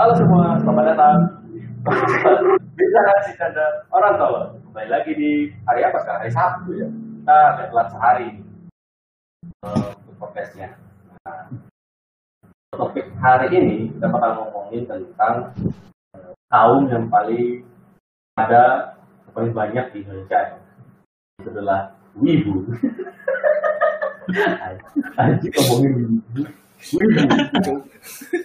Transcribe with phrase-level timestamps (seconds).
[0.00, 1.16] Halo semua, selamat datang.
[2.72, 4.48] Bisa kasih tanda orang tua.
[4.64, 6.24] Kembali lagi di hari apa sekarang?
[6.24, 6.88] Hari Sabtu ya.
[6.88, 8.40] Kita telat sehari
[9.60, 10.72] eh, untuk podcastnya.
[11.28, 11.52] Nah,
[12.72, 15.52] topik hari ini kita bakal ngomongin tentang
[16.16, 17.60] eh, kaum yang paling
[18.40, 18.96] ada
[19.36, 20.64] paling banyak di Indonesia.
[21.44, 22.72] Itu adalah wibu.
[25.20, 26.40] Anjing ngomongin wibu.
[26.88, 27.72] Wibu.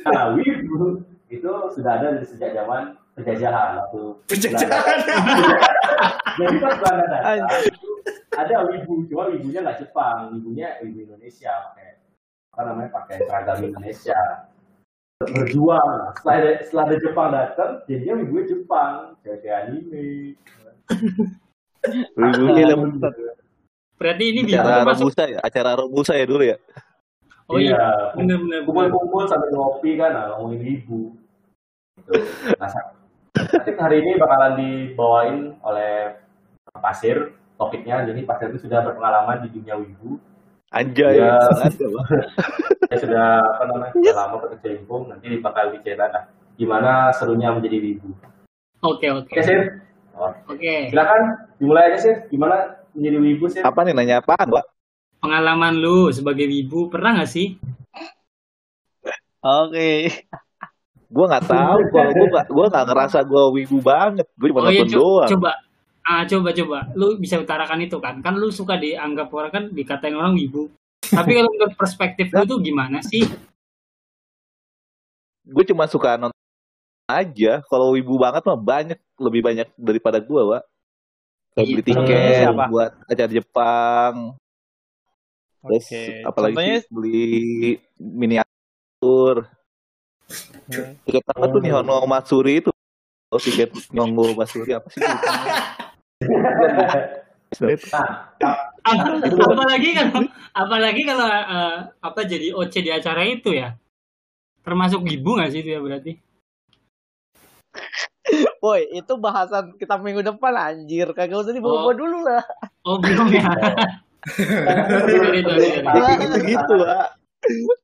[0.04, 4.98] Nah, wibu itu sudah ada dari sejak zaman penjajahan waktu Penjajahan.
[6.36, 7.40] Jadi pas Belanda datang
[8.36, 11.90] ada wibu, cuma wibunya nggak Jepang, wibunya wibu Indonesia pakai
[12.56, 14.20] apa namanya pakai seragam Indonesia
[15.24, 16.12] berjuang.
[16.20, 18.92] Setelah ada, setelah ada Jepang datang, jadinya wibunya Jepang,
[19.24, 20.36] cewek anime.
[22.20, 23.14] Wibunya dapat
[23.96, 25.08] Berarti ini bisa acara masuk.
[25.08, 26.58] Robusta ya, acara Robusta ya dulu ya.
[27.46, 28.66] Oh iya, Iya, bener.
[28.66, 31.14] kumpul-kumpul sambil ngopi kan, nah, ngomongin wibu.
[32.02, 32.12] Gitu.
[32.58, 32.70] Nah,
[33.78, 36.18] hari ini bakalan dibawain oleh
[36.82, 38.02] Pasir topiknya.
[38.02, 40.18] Jadi Pasir itu sudah berpengalaman di dunia wibu.
[40.74, 41.22] Anjay.
[41.22, 42.08] Ada, Bang.
[42.90, 45.02] Saya sudah apa namanya sudah lama berkecimpung.
[45.10, 46.26] Nanti bakal diceritain lah
[46.58, 48.10] gimana serunya menjadi wibu.
[48.82, 49.30] Oke oke.
[49.32, 50.88] Oke Sir, Oh, Oke.
[50.90, 52.16] silakan dimulai aja Sir.
[52.32, 53.62] Gimana menjadi wibu Sir?
[53.62, 54.66] Apa nih nanya apaan, Pak?
[55.26, 57.58] Pengalaman lu sebagai wibu pernah nggak sih?
[59.42, 60.06] Oke.
[61.16, 64.26] gua nggak tahu kalau gua nggak gua nggak ngerasa gua wibu banget.
[64.38, 65.30] Gua cuma Oh iya nonton co- doang.
[65.34, 65.52] coba.
[66.02, 66.78] Ah coba coba.
[66.94, 68.22] Lu bisa utarakan itu kan?
[68.22, 70.70] Kan lu suka dianggap orang kan dikatain orang wibu.
[71.18, 73.26] Tapi kalau menurut perspektif lu tuh gimana sih?
[75.42, 76.38] Gue cuma suka nonton
[77.06, 77.62] aja.
[77.66, 80.64] Kalau wibu banget mah banyak, lebih banyak daripada gua, Pak.
[81.54, 81.86] Kayak beli Iya.
[81.88, 84.14] tiket buat acara Jepang.
[85.66, 86.04] Terus Oke.
[86.22, 87.30] apalagi Contohnya sih beli
[87.98, 89.36] miniatur.
[91.06, 92.70] Tiket apa tuh nih Hono Matsuri itu?
[93.34, 95.02] Oh, tiket Nyonggo Matsuri apa sih?
[97.90, 98.10] Nah,
[98.86, 100.22] Ap- apalagi kalau
[100.54, 103.74] apalagi kalau eh, apa jadi OC di acara itu ya.
[104.62, 106.14] Termasuk wibu nggak sih itu ya berarti?
[108.62, 111.10] Woi, itu bahasan kita minggu depan anjir.
[111.14, 111.94] Kagak usah dibawa Oh.
[111.94, 112.42] dulu lah.
[112.86, 113.46] Oh belum ya.
[114.26, 115.70] Sorry, sorry, sorry, sorry.
[115.86, 117.08] Ya kayak gitu-gitu, Pak.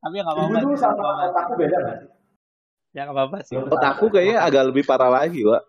[0.02, 0.58] Tapi nggak apa-apa.
[0.58, 1.98] sih, sama otakku beda sih?
[2.92, 3.56] Ya nggak apa-apa sih.
[3.62, 5.64] Otakku kayaknya agak lebih parah lagi, Pak.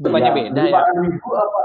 [0.00, 0.80] Bukannya Iya, beda ya?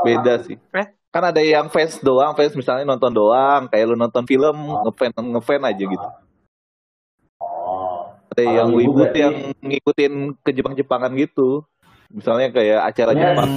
[0.03, 0.55] Beda sih.
[0.75, 0.87] Eh?
[1.11, 5.63] Kan ada yang fans doang, fans misalnya nonton doang, kayak lu nonton film, ngefan ngefan
[5.63, 6.07] aja gitu.
[7.39, 8.11] Oh.
[8.35, 11.63] Ada yang berarti- yang ngikutin ke Jepang-Jepangan gitu.
[12.11, 13.19] Misalnya kayak acara Yes.
[13.23, 13.51] Jepang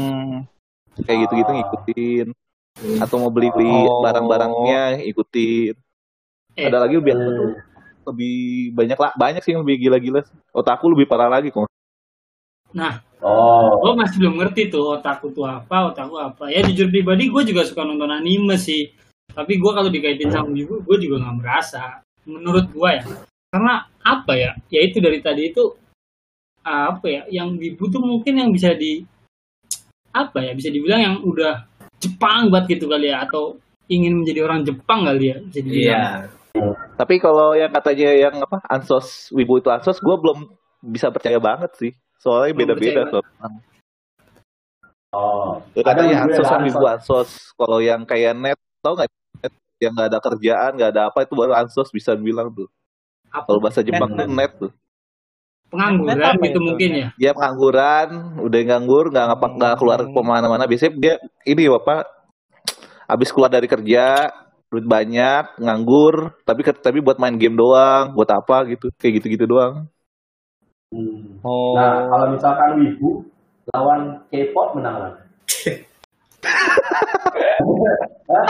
[1.03, 2.27] kayak gitu-gitu ngikutin.
[3.03, 4.03] Atau mau beli-beli Oh.
[4.06, 5.75] barang-barangnya ikutin.
[6.55, 6.66] Eh.
[6.71, 7.55] Ada lagi lebih Hmm.
[8.09, 8.37] lebih
[8.72, 10.25] banyak lah, banyak sih yang lebih gila-gila.
[10.56, 11.69] Otakku lebih parah lagi kok.
[12.72, 13.77] Nah, Oh.
[13.84, 16.49] gue masih belum ngerti tuh otakku tuh apa, otakku apa.
[16.49, 18.89] Ya jujur pribadi gue juga suka nonton anime sih.
[19.28, 22.00] Tapi gue kalau dikaitin sama wibu, gue juga nggak merasa.
[22.25, 23.05] Menurut gue ya.
[23.53, 24.50] Karena apa ya?
[24.72, 25.77] Ya itu dari tadi itu
[26.65, 27.22] apa ya?
[27.28, 29.05] Yang wibu tuh mungkin yang bisa di
[30.16, 30.53] apa ya?
[30.56, 31.65] Bisa dibilang yang udah
[31.98, 33.59] Jepang banget gitu kali ya atau
[33.91, 35.75] ingin menjadi orang Jepang kali ya dibilang.
[35.75, 36.04] Iya.
[36.98, 40.50] Tapi kalau yang katanya yang apa ansos wibu itu ansos, gue belum
[40.82, 41.92] bisa percaya banget sih.
[42.19, 43.50] Soalnya Belum beda-beda soal.
[45.14, 45.62] Oh.
[45.72, 47.31] Ya, katanya ansos sama wibu ansos.
[47.54, 49.09] Kalau yang kayak net, tau nggak?
[49.42, 52.66] Net yang nggak ada kerjaan, nggak ada apa itu baru ansos bisa bilang tuh.
[53.30, 54.72] Apa Kalau bahasa Jepang Net, tuh net tuh.
[55.69, 56.61] Pengangguran gitu itu?
[56.61, 57.09] mungkin ya.
[57.21, 58.09] Dia pengangguran,
[58.41, 60.12] udah nganggur, nggak ngapak nggak keluar Hmm.
[60.12, 60.65] ke mana-mana.
[60.65, 61.15] Biasanya dia
[61.45, 62.09] ini apa?
[63.09, 64.28] Habis keluar dari kerja,
[64.69, 69.89] duit banyak, nganggur, tapi tapi buat main game doang, buat apa gitu, kayak gitu-gitu doang.
[70.93, 71.41] Hmm.
[71.45, 71.77] Oh.
[71.77, 73.25] Nah, kalau misalkan wibu
[73.73, 75.21] lawan K-pop menang mana?
[78.28, 78.47] Hah?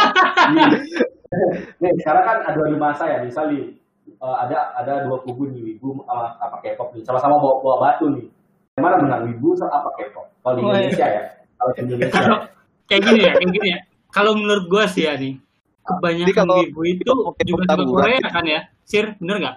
[1.79, 3.71] nih, sekarang kan ada adu masa ya, misalnya
[4.19, 8.07] eh, ada ada dua kubu nih wibu sama apa K-pop nih, sama-sama bawa, bawa batu
[8.11, 8.27] nih.
[8.75, 10.27] Yang mana menang wibu sama apa K-pop?
[10.43, 10.79] Kalau di Oh, iya.
[10.87, 11.23] Indonesia ya,
[11.55, 12.15] kalau di Indonesia.
[12.15, 12.39] Kalau
[12.87, 13.81] kayak gini ya, kayak gini ya.
[14.09, 15.35] Kalau menurut gua sih ya nih,
[15.83, 17.13] kebanyakan kalau wibu itu
[17.45, 18.61] juga taburan Korea kan ya?
[18.83, 19.57] Sir, bener nggak?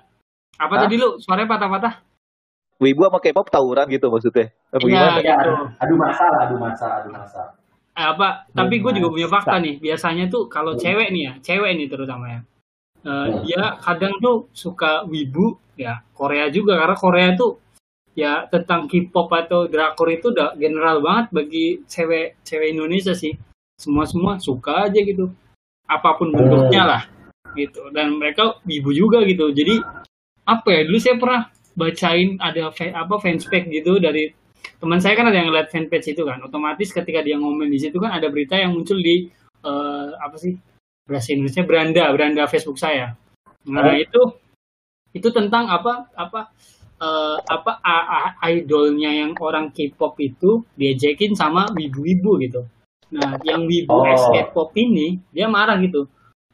[0.60, 0.82] Apa Hah?
[0.86, 1.94] tadi lu suaranya patah-patah?
[2.82, 4.50] Wibu sama K-pop tawuran gitu maksudnya.
[4.74, 5.20] Apa Iya, gimana?
[5.22, 5.32] Ya, gitu.
[5.38, 7.42] adu, adu masa lah, adu masa, adu masa.
[7.92, 8.50] Eh, apa?
[8.50, 9.64] Tapi gue juga punya fakta Masa.
[9.64, 9.76] nih.
[9.78, 12.40] Biasanya tuh kalau cewek nih ya, cewek nih terutama ya.
[13.02, 13.42] Eh, Hmm.
[13.42, 17.58] dia kadang tuh suka wibu ya Korea juga karena Korea tuh
[18.14, 23.34] ya tentang K-pop atau drakor itu udah general banget bagi cewek cewek Indonesia sih.
[23.74, 25.34] Semua semua suka aja gitu.
[25.90, 27.02] Apa pun bentuknya lah
[27.58, 27.90] gitu.
[27.90, 29.50] Dan mereka wibu juga gitu.
[29.50, 29.82] Jadi
[30.46, 31.42] apa ya dulu saya pernah
[31.74, 34.30] bacain ada apa fanspage gitu dari
[34.78, 36.38] teman saya kan ada yang ngeliat fanpage itu kan.
[36.46, 39.26] Otomatis ketika dia ngomong di situ kan ada berita yang muncul di
[39.66, 40.54] eh, apa sih
[41.12, 43.20] bahasa Indonesia beranda beranda Facebook saya.
[43.68, 43.94] Nah Oh.
[43.94, 44.22] itu
[45.12, 46.50] itu tentang apa apa
[47.02, 52.62] eh, apa a- a- idolnya yang orang K-pop itu diejekin sama wibu-wibu gitu.
[53.12, 54.06] Nah yang wibu Oh.
[54.32, 56.08] K-pop ini dia marah gitu.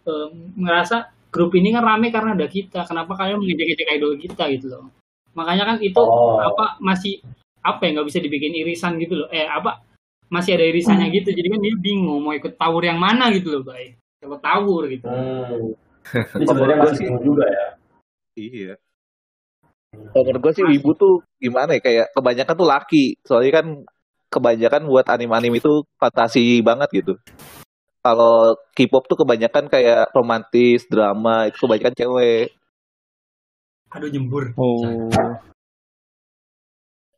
[0.08, 0.28] Eh,
[0.58, 2.88] ngerasa grup ini kan rame karena ada kita.
[2.88, 4.88] Kenapa kalian mengejek-ejek idol kita gitu loh?
[5.36, 6.40] Makanya kan itu Oh.
[6.42, 7.20] apa masih
[7.62, 9.28] apa ya nggak bisa dibikin irisan gitu loh.
[9.30, 9.84] Eh apa
[10.32, 11.30] masih ada irisannya gitu.
[11.30, 15.06] Jadi kan dia bingung mau ikut tawur yang mana gitu loh baik kalau tawur gitu
[15.08, 15.74] Hmm.
[16.40, 17.66] Ini sebenarnya masih bingung juga ya.
[18.40, 18.74] Iya.
[19.92, 23.06] Kalau menurut gue sih wibu tuh gimana ya kayak kebanyakan tuh laki.
[23.28, 23.68] Soalnya kan
[24.32, 27.14] kebanyakan buat anim-anim itu fantasi banget gitu.
[28.00, 32.56] Kalau K-pop tuh kebanyakan kayak romantis, drama, itu kebanyakan cewek.
[33.88, 35.12] aduh jembur Oh.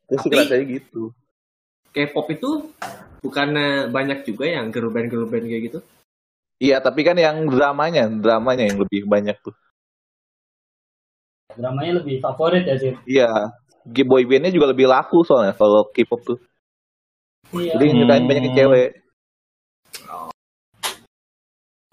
[0.09, 1.13] Sih Tapi- ngerasanya gitu.
[1.93, 2.73] K-pop itu
[3.21, 5.79] bukannya banyak juga yang girl band girl band kayak gitu?
[6.59, 9.55] Iya, tapi kan yang dramanya, dramanya yang lebih banyak tuh.
[11.49, 13.51] dramanya lebih favorit ya sih Iya.
[14.05, 16.37] Boy bandnya juga lebih laku soalnya kalau K-pop tuh.
[17.57, 18.89] iya Jadi nyeritain banyak ke cewek.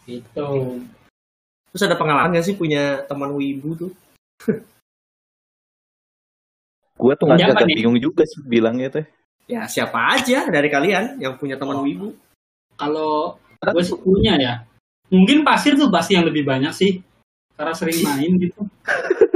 [0.06, 0.50] gitu
[1.72, 3.92] Terus ada pengalaman nggak sih punya teman wibu tuh?
[7.00, 9.06] Gue tuh nggak agak bingung juga sih bilangnya teh.
[9.48, 12.12] Ya siapa aja dari kalian yang punya teman wibu?
[12.76, 14.54] kalau gue sih punya ya.
[15.08, 17.00] Mungkin pasir tuh pasti yang lebih banyak sih
[17.56, 18.60] karena sering main gitu.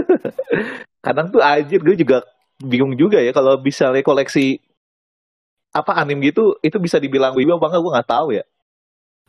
[1.05, 2.21] Kadang tuh anjir gue juga
[2.61, 4.61] bingung juga ya kalau misalnya koleksi
[5.71, 8.45] apa anim gitu itu bisa dibilang wibu apa enggak gue nggak tahu ya.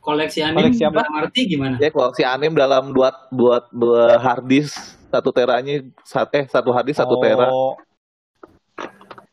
[0.01, 1.05] Koleksi anime Koleksi apa?
[1.05, 1.75] dalam arti gimana?
[1.77, 4.73] Ya koleksi anim dalam dua buat dua harddisk
[5.13, 7.47] satu teranya satu eh satu harddisk satu tera.
[7.47, 7.77] Oh,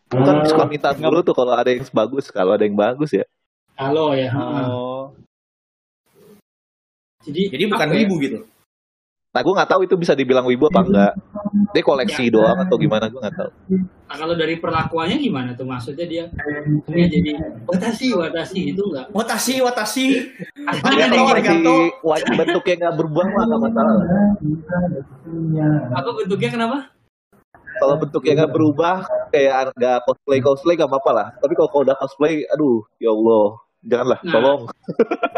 [0.08, 0.48] Gua kan Hmm.
[0.48, 3.24] suka minta dulu tuh kalau ada yang bagus kalau ada yang bagus ya.
[3.80, 4.87] Halo ya oh.
[7.20, 7.94] Jadi Jadi bukan ya?
[7.98, 8.38] wibu gitu.
[9.28, 11.12] nah gue nggak tahu itu bisa dibilang wibu apa enggak
[11.70, 12.32] dia koleksi Ya.
[12.32, 13.50] doang atau gimana gue nggak tahu
[14.08, 16.24] Nah, kalau dari perlakuannya gimana tuh maksudnya dia
[16.88, 20.32] dia jadi watashi watashi gitu enggak Watashi, watashi.
[20.64, 21.76] Apa ya yang kalau kayak koleksi gitu?
[22.02, 24.08] wajib bentuknya nggak berubah mah nggak masalah lah.
[25.92, 26.78] apa bentuknya kenapa
[27.78, 28.96] kalau bentuknya nggak berubah
[29.28, 33.60] kayak nggak cosplay cosplay nggak apa-apa lah tapi kalau kalau udah cosplay aduh ya allah
[33.80, 34.32] janganlah Nah.
[34.32, 34.62] tolong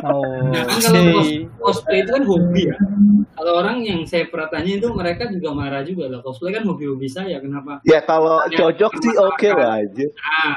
[0.01, 0.49] Oh.
[0.49, 1.23] Nah, kan kalau
[1.61, 2.77] cosplay itu kan hobi ya.
[3.31, 6.21] Kalau orang yang saya pernah tanya itu mereka juga marah juga lah.
[6.21, 7.37] Cosplay kan hobi-hobi saya.
[7.37, 7.85] Kenapa?
[7.85, 10.53] ya kalau Ya, cocok sih oke lah aja Nah,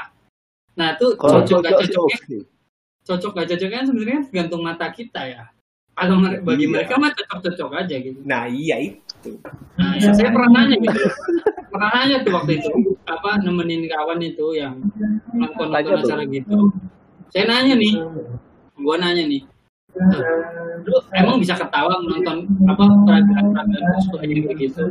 [0.73, 2.37] nah itu kalau cocok gak cocok sih cocoknya, oke
[3.03, 5.43] cocok gak cocoknya kan sebenarnya tergantung mata kita ya.
[5.93, 6.71] Kalau mere- bagi Iya.
[6.71, 8.19] mereka mah cocok-cocok aja gitu.
[8.23, 9.29] Nah iya itu.
[9.75, 10.99] Nah, ya, saya pernah nanya gitu.
[11.67, 12.71] Pernah nanya tuh waktu itu
[13.03, 14.79] apa nemenin kawan itu yang
[15.29, 16.71] nonton acara gitu.
[17.33, 17.97] Saya nanya nih,
[18.77, 19.41] gua nanya nih,
[20.85, 24.83] lu emang bisa ketawa menonton apa peragaan-peragaan cosplay gitu gitu?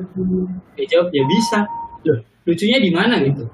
[0.74, 1.62] Dia jawab ya bisa.
[2.02, 3.46] Loh, lucunya di mana gitu?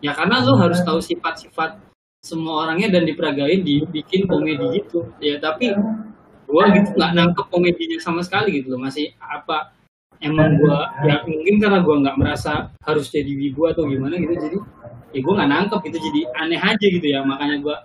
[0.00, 1.76] Ya karena lu harus tahu sifat-sifat
[2.24, 5.12] semua orangnya dan diperagain dibikin komedi gitu.
[5.20, 5.76] Ya tapi
[6.48, 8.80] gua gitu nggak nangkep komedinya sama sekali gitu loh.
[8.80, 9.76] Masih apa
[10.22, 14.58] emang gua ya mungkin karena gua nggak merasa harus jadi wibu atau gimana gitu jadi
[15.12, 17.20] ya gua nggak nangkep gitu jadi aneh aja gitu ya.
[17.26, 17.76] Makanya gua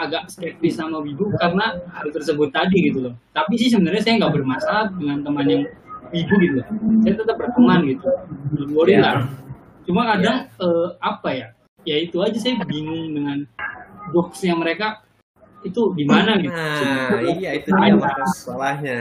[0.00, 3.14] agak skeptis sama wibu karena hal tersebut tadi gitu loh.
[3.36, 5.62] Tapi sih sebenarnya saya nggak bermasalah dengan teman yang
[6.10, 6.66] wibu gitu loh.
[7.04, 8.08] Saya tetap berteman gitu.
[8.56, 9.02] Don't worry Ya.
[9.04, 9.14] lah.
[9.82, 11.46] Cuma kadang eh, apa ya?
[11.82, 13.42] Ya itu aja saya bingung dengan
[14.14, 15.02] boxnya mereka.
[15.62, 16.54] Itu di mana gitu?
[16.54, 18.98] Nah iya itu dia masalahnya.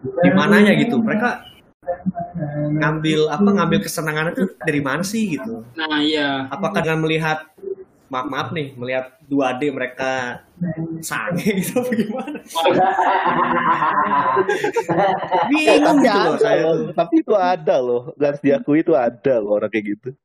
[0.00, 0.96] Di mananya gitu?
[1.00, 1.44] Mereka
[2.78, 5.64] ngambil apa ngambil kesenangan itu dari mana sih gitu?
[5.74, 6.46] nah iya.
[6.50, 7.46] Apakah dengan melihat
[8.08, 10.40] maaf maaf nih melihat 2D mereka
[11.04, 12.38] sange gitu apa gimana?
[15.52, 19.68] Bingung tapi gitu loh saya tapi itu ada loh harus diakui itu ada loh orang
[19.68, 20.16] kayak gitu.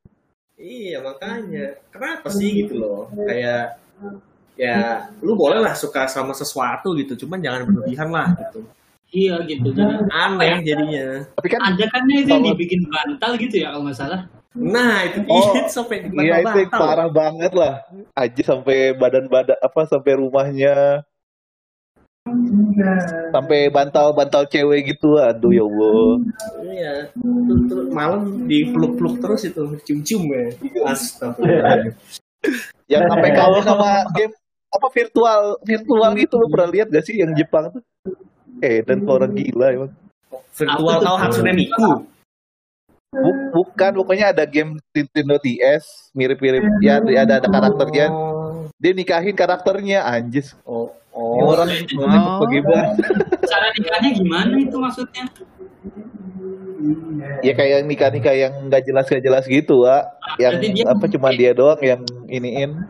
[0.55, 1.75] Iya makanya.
[1.91, 3.11] Kenapa sih gitu loh?
[3.11, 3.83] Kayak
[4.53, 8.61] ya lu boleh lah suka sama sesuatu gitu cuman jangan berlebihan lah gitu
[9.13, 13.85] iya gitu jadi aneh jadinya tapi kan ajakannya itu yang dibikin bantal gitu ya kalau
[13.85, 14.21] nggak salah
[14.53, 16.77] nah itu Oh, itu sampai di Iya itu yang batal.
[16.77, 17.73] parah banget lah.
[18.13, 21.01] Aja sampai badan-badan apa sampai rumahnya
[23.33, 25.17] sampai bantal-bantal cewek gitu.
[25.17, 26.09] Aduh ya Allah.
[26.69, 30.45] iya terus, terus malam dipeluk-peluk terus itu cium-cium ya
[30.85, 31.93] astagfirullah
[32.85, 34.33] Yang sampai kamu sama game
[34.69, 37.81] apa virtual virtual itu lo pernah lihat gak sih yang Jepang tuh?
[38.63, 39.91] Eh dan orang gila emang.
[40.53, 42.07] virtual tahu Hatsune Miku
[43.09, 48.09] Bu- bukan, pokoknya ada game Nintendo DS mirip-mirip ya ada ada karakternya.
[48.09, 50.57] Oh, Dia nikahin karakternya anjis.
[50.65, 51.45] oh, oh.
[51.45, 52.41] orang Oh.
[52.41, 52.97] bagaimana?
[53.51, 55.29] Cara nikahnya gimana itu maksudnya?
[57.39, 60.03] Ya kayak nikah-nikah yang nggak jelas nggak jelas gitu, Wak.
[60.35, 62.81] Yang dia- apa cuma dia doang yang iniin.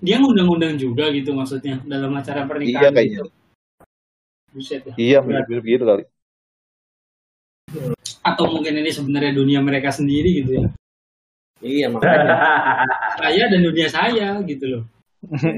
[0.00, 3.16] Dia ngundang-undang juga gitu maksudnya dalam acara Iya pernikahan kayaknya.
[3.16, 3.39] gitu.
[4.50, 4.94] Buset ya.
[4.98, 6.04] Iya mirip-mirip gitu kali.
[8.20, 10.66] Atau mungkin ini sebenarnya dunia mereka sendiri gitu ya.
[11.60, 12.34] Iya makanya.
[13.20, 14.82] Saya dan dunia saya gitu loh.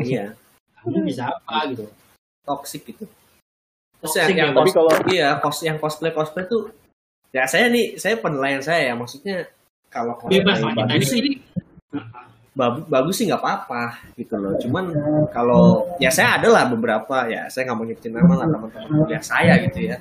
[0.02, 0.34] iya.
[0.82, 1.86] Kamu bisa apa gitu.
[2.42, 3.06] Toxic gitu.
[4.02, 6.74] Terus Toxic yang, yang ya, tapi kalau- iya cos yang cosplay cosplay tuh
[7.30, 9.46] ya saya nih saya penilaian saya ya maksudnya
[9.88, 11.30] kalau Bebas cosplay lah kita bagus ini.
[12.52, 13.82] Bagus, bagus sih nggak apa-apa
[14.16, 14.84] gitu loh cuman
[15.32, 19.22] kalau ya saya ada lah beberapa ya saya nggak mau nyebutin nama lah teman-teman kuliah
[19.24, 19.96] saya gitu ya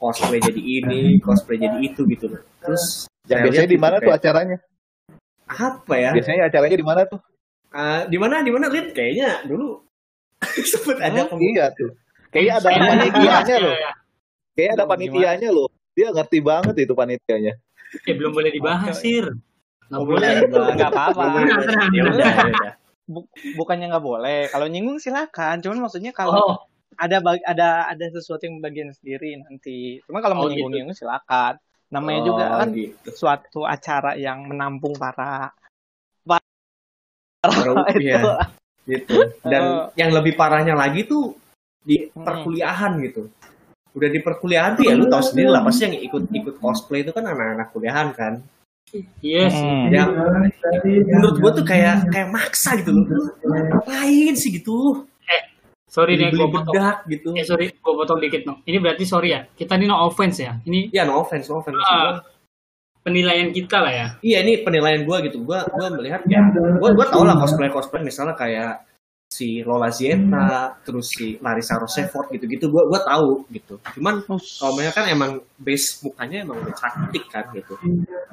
[0.00, 3.96] cosplay jadi ini cosplay jadi itu gitu loh terus saya biasanya lihat di gitu mana
[3.96, 4.58] tuh kayak, acaranya?
[5.48, 7.20] apa ya Biasanya acaranya di mana tuh?
[7.68, 9.80] Ah, di mana di mana Lin kayaknya dulu
[10.72, 11.92] sempet ada pem- iya tuh.
[12.28, 13.74] Kayaknya ada Saya panitianya ya, loh.
[13.76, 13.92] ya.
[14.52, 15.68] Kayaknya ada Oh, panitianya loh.
[15.96, 17.52] Dia ngerti banget itu panitianya.
[18.04, 19.32] Eh, belum boleh dibahas, Sir.
[19.88, 20.28] Nggak boleh.
[20.76, 21.22] Nggak apa-apa.
[21.42, 22.72] Ya udah, ya udah.
[23.56, 24.40] Bukannya nggak boleh.
[24.52, 25.60] Kalau nyinggung silakan.
[25.64, 26.54] Cuman maksudnya kalau Oh,
[26.96, 30.02] ada ada ada sesuatu yang bagian sendiri nanti.
[30.04, 30.60] Cuma kalau mau Oh, gitu.
[30.60, 31.56] nyinggung-nyinggung silakan.
[31.88, 33.08] Namanya Oh, juga kan gitu.
[33.16, 35.56] suatu acara yang menampung para
[37.38, 38.02] Baru- itu.
[38.02, 38.20] iya,
[38.84, 39.14] gitu.
[39.40, 39.84] Dan Oh.
[39.94, 41.32] yang lebih parahnya lagi tuh
[41.80, 42.26] di Hmm.
[42.26, 43.30] perkuliahan gitu.
[43.96, 47.14] Udah di perkuliahan tuh ya lu tahu sendiri lah pasti yang ikut ikut cosplay itu
[47.14, 48.42] kan anak-anak kuliahan kan.
[49.24, 49.54] Yes.
[49.54, 49.92] Hmm.
[49.92, 50.04] Ya
[51.18, 53.04] menurut gua tuh kayak kayak maksa gitu loh.
[53.44, 55.04] Ngapain sih gitu?
[55.88, 56.76] Sorry nih, gue potong.
[56.76, 57.32] bedak gitu.
[57.32, 58.60] Eh, sorry, gue potong dikit, no.
[58.68, 59.48] Ini berarti sorry ya.
[59.48, 60.60] Kita ini no offense ya.
[60.68, 61.80] Ini Ya no offense, no offense.
[61.80, 62.20] Gua,
[63.00, 64.06] penilaian kita lah ya.
[64.20, 65.40] Iya ini penilaian gua gitu.
[65.48, 66.44] Gua gua melihat ya.
[66.76, 68.84] Gua gua tau lah cosplay cosplay misalnya kayak
[69.38, 72.66] si Lola Zieta, terus si Larissa Rochefort gitu-gitu.
[72.66, 73.78] Gua gua tahu gitu.
[73.94, 77.78] Cuman kalau mereka kan emang base mukanya emang udah cantik kan gitu.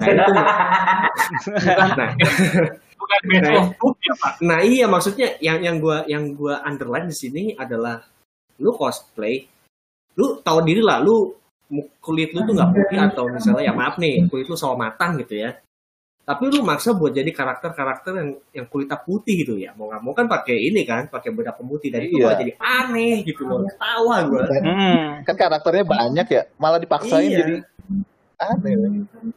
[0.01, 2.09] Nah, itu, nah,
[2.95, 4.33] Bukan best Nah, of book ya, Pak.
[4.41, 8.01] nah iya maksudnya yang yang gua yang gua underline di sini adalah
[8.57, 9.45] lu cosplay,
[10.17, 11.35] lu tahu diri lah, lu
[12.01, 15.37] kulit lu tuh nggak putih atau misalnya ya maaf nih kulit lu sawo matang gitu
[15.43, 15.53] ya.
[16.25, 19.77] Tapi lu maksa buat jadi karakter-karakter yang yang kulitnya putih gitu ya.
[19.77, 22.33] Mau nggak mau kan pakai ini kan, pakai bedak pemutih dan itu Iya.
[22.33, 23.61] jadi aneh gitu loh.
[23.77, 24.49] Tawa gua.
[24.49, 25.21] Hmm.
[25.21, 27.37] Kan karakternya banyak ya, malah dipaksain Iya.
[27.45, 27.53] jadi
[28.41, 28.73] aneh.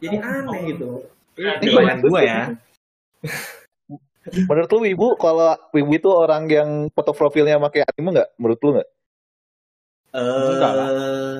[0.01, 0.89] Jadi aneh gitu.
[1.37, 1.61] Iya.
[1.61, 2.41] Ini penilaian gua ya.
[4.49, 8.29] Menurut lu Wibu, kalau Wibu itu orang yang foto profilnya pakai anime nggak?
[8.41, 8.89] Menurut lu nggak?
[10.09, 11.37] Enggak lah.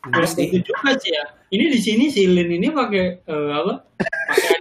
[0.00, 1.24] Eh, Terus itu juga sih ya.
[1.50, 3.84] Ini di sini si Lin ini pakai eh, apa?
[4.00, 4.56] Pakai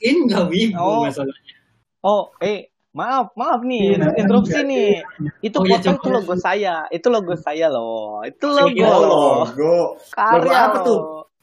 [0.06, 1.02] ini nggak wibu Oh.
[1.02, 1.54] masalahnya.
[2.00, 5.02] Oh, eh maaf, maaf nih, interupsi nih.
[5.42, 5.98] Itu Oh, iya, foto coba.
[5.98, 8.22] itu logo saya, itu logo saya loh.
[8.22, 9.02] Itu logo Iya, Oh,
[9.44, 9.74] logo.
[10.08, 10.84] Karya Logo apa loh.
[10.86, 11.00] tuh?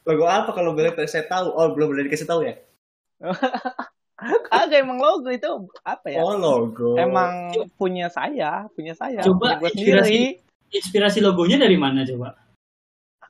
[0.08, 1.52] Logo apa kalau boleh saya tahu?
[1.52, 2.56] Oh, belum boleh dikasih tahu ya?
[4.50, 5.46] Kagak emang logo itu
[5.86, 6.18] apa ya?
[6.18, 6.98] Oh, logo.
[6.98, 9.22] Emang punya saya, punya saya.
[9.22, 10.42] Coba inspirasi.
[10.72, 12.36] Inspirasi logonya dari mana coba?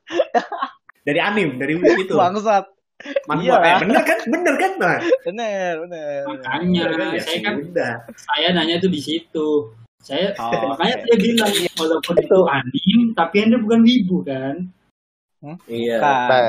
[1.07, 2.13] dari anim, dari itu.
[2.15, 2.65] Bangsat.
[3.31, 3.43] Manhwa.
[3.43, 3.55] Iya.
[3.63, 4.19] Eh, bener kan?
[4.27, 4.71] Bener kan?
[4.75, 6.19] Nah, Bener, bener.
[6.27, 7.07] Makanya bener kan?
[7.15, 7.93] Ya, saya kan udah.
[8.11, 9.49] saya nanya tuh di situ.
[10.03, 10.75] Saya Oh.
[10.75, 14.55] makanya saya bilang walaupun itu anim tapi anda bukan wibu kan?
[15.67, 15.97] Iya.
[15.99, 16.27] Kan.
[16.27, 16.47] Nah,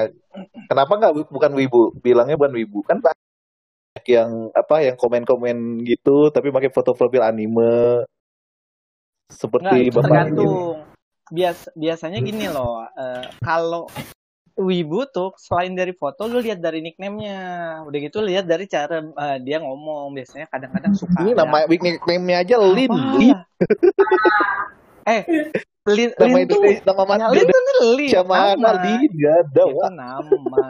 [0.66, 1.94] kenapa nggak bukan Wibu?
[2.02, 2.82] Bilangnya bukan Wibu.
[2.82, 8.02] Kan banyak yang apa yang komen-komen gitu tapi pakai foto profil anime
[9.30, 10.79] Enggak, seperti itu Bapak tergantung.
[11.30, 13.86] Bias, biasanya gini loh, eh, kalau
[14.60, 17.38] Wibu tuh selain dari foto lu lihat dari nickname-nya.
[17.80, 20.12] Udah gitu lihat dari cara eh, dia ngomong.
[20.12, 22.90] Biasanya kadang-kadang suka Ini ada- nama nickname-nya aja Lin.
[22.90, 23.16] Apa?
[23.16, 23.38] Lin.
[25.08, 25.22] eh,
[25.88, 27.24] Lin, Nama Lin itu tuh nama mana?
[27.32, 27.62] Lin tuh
[27.96, 28.10] Lin.
[28.12, 28.70] Sama nama.
[28.84, 29.62] Lin gak ada.
[29.64, 30.64] Itu nama.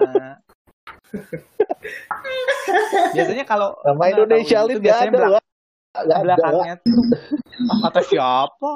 [3.11, 5.19] biasanya kalau Nama Indonesia Lin biasanya ada.
[5.19, 5.45] belak- Wak.
[5.91, 6.07] Gak ada.
[6.07, 6.21] Wak.
[6.23, 7.03] belakangnya tuh
[7.83, 8.73] kata siapa?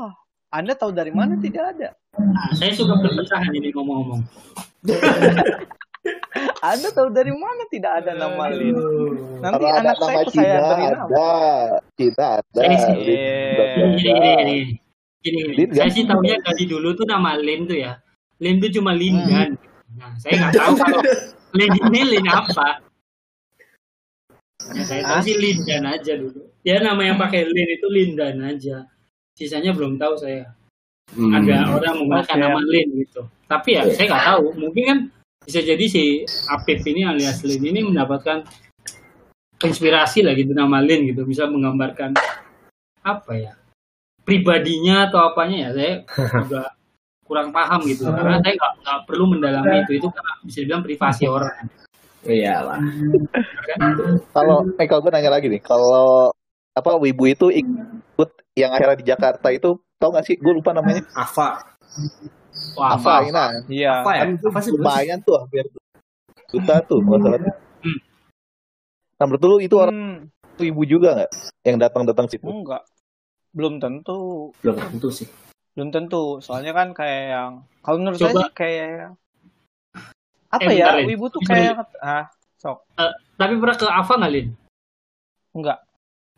[0.54, 1.34] Anda tahu dari mana?
[1.34, 1.88] Tidak ada.
[2.14, 4.22] Nah, saya suka perpisahan ini ngomong-ngomong.
[6.62, 8.76] Anda tahu dari mana tidak ada nama Lin?
[9.40, 11.04] Nanti Kalau ada anak saya nama saya Cina beri nama.
[11.04, 11.28] ada.
[11.96, 12.54] Cina ada.
[12.54, 14.30] Saya sih- Lin juga Eh, Gini, gini, ada.
[14.30, 14.56] gini, gini.
[15.20, 15.52] Gini, gini.
[15.54, 15.90] Lin Saya kan?
[15.90, 17.92] sih tahunya dari dulu tuh nama Lin tuh ya.
[18.38, 19.50] Lin tuh cuma Lindan.
[19.94, 21.00] Nah, saya nggak tahu kalau
[21.52, 22.68] Lin ini Lin apa.
[24.70, 26.40] Ya, saya tahu sih Lindan aja dulu.
[26.62, 28.86] Ya nama yang pakai Lin itu Lindan aja.
[29.34, 30.54] Sisanya belum tahu saya.
[31.14, 31.30] Hmm.
[31.36, 33.22] Ada orang menggunakan nama Lin gitu.
[33.46, 34.44] Tapi ya saya nggak tahu.
[34.56, 34.98] Mungkin kan
[35.44, 38.42] bisa jadi si Apip ini alias Lin ini mendapatkan
[39.60, 42.16] inspirasi lah gitu nama Lin gitu bisa menggambarkan
[43.04, 43.52] apa ya
[44.24, 45.94] pribadinya atau apanya ya saya
[46.40, 46.62] juga
[47.28, 51.24] kurang paham gitu karena saya nggak nggak perlu mendalami itu itu karena bisa dibilang privasi
[51.28, 51.56] orang
[52.24, 52.80] Iyalah.
[54.32, 56.32] Kalau eh kalau gue nanya lagi nih, kalau
[56.74, 60.34] apa Wibu itu ikut yang akhirnya di Jakarta itu tau gak sih?
[60.36, 61.06] Gue lupa namanya.
[61.14, 61.62] Ava.
[62.74, 63.22] Wah, Apa apa?
[63.22, 63.30] ini?
[63.30, 63.92] Nah, Iya.
[64.02, 64.20] Apa ya?
[64.20, 64.70] kan itu Apa sih?
[64.70, 65.64] lumayan tuh hampir
[66.50, 67.54] juta tuh masalahnya.
[67.80, 67.98] Hmm.
[69.14, 70.18] Nah menurut lu itu orang Hmm,
[70.54, 71.30] Wibu juga nggak
[71.64, 72.42] yang datang-datang situ?
[72.44, 72.82] enggak.
[73.50, 74.50] Belum tentu.
[74.58, 75.26] Belum tentu sih.
[75.72, 76.38] Belum tentu.
[76.38, 78.30] Soalnya kan kayak yang kalau menurut Coba.
[78.30, 78.90] saya sih kayak
[80.48, 80.86] apa Eh, ya?
[80.86, 81.06] bentar, Lin.
[81.10, 82.26] Wibu tuh kayak ah,
[82.56, 82.86] sok.
[83.34, 84.46] Tapi pernah ke Ava nggak Lin?
[85.52, 85.78] Enggak.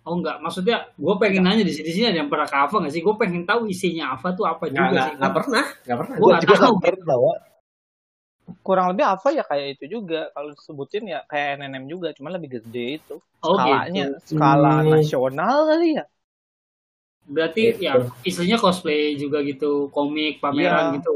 [0.06, 2.94] Oh enggak, maksudnya gue pengen nanya di sini sini ada yang pernah ke Ava nggak
[2.94, 3.02] sih?
[3.02, 5.14] Gue pengen tahu isinya Ava tuh apa juga nggak, sih.
[5.18, 6.14] nggak pernah, nggak pernah.
[6.14, 6.74] Gua Gue nggak juga tahu.
[6.78, 7.16] pernah.
[8.62, 10.30] Kurang lebih apa ya kayak itu juga.
[10.30, 13.14] Kalau disebutin ya kayak NNM juga, cuma lebih gede itu.
[13.42, 14.18] Oh Skalanya, gitu.
[14.30, 14.90] skala Hmm.
[14.94, 16.04] nasional kali ya.
[17.26, 17.82] Berarti Gitu.
[17.82, 20.96] ya istilahnya cosplay juga gitu, komik, pameran Iya.
[21.02, 21.12] gitu.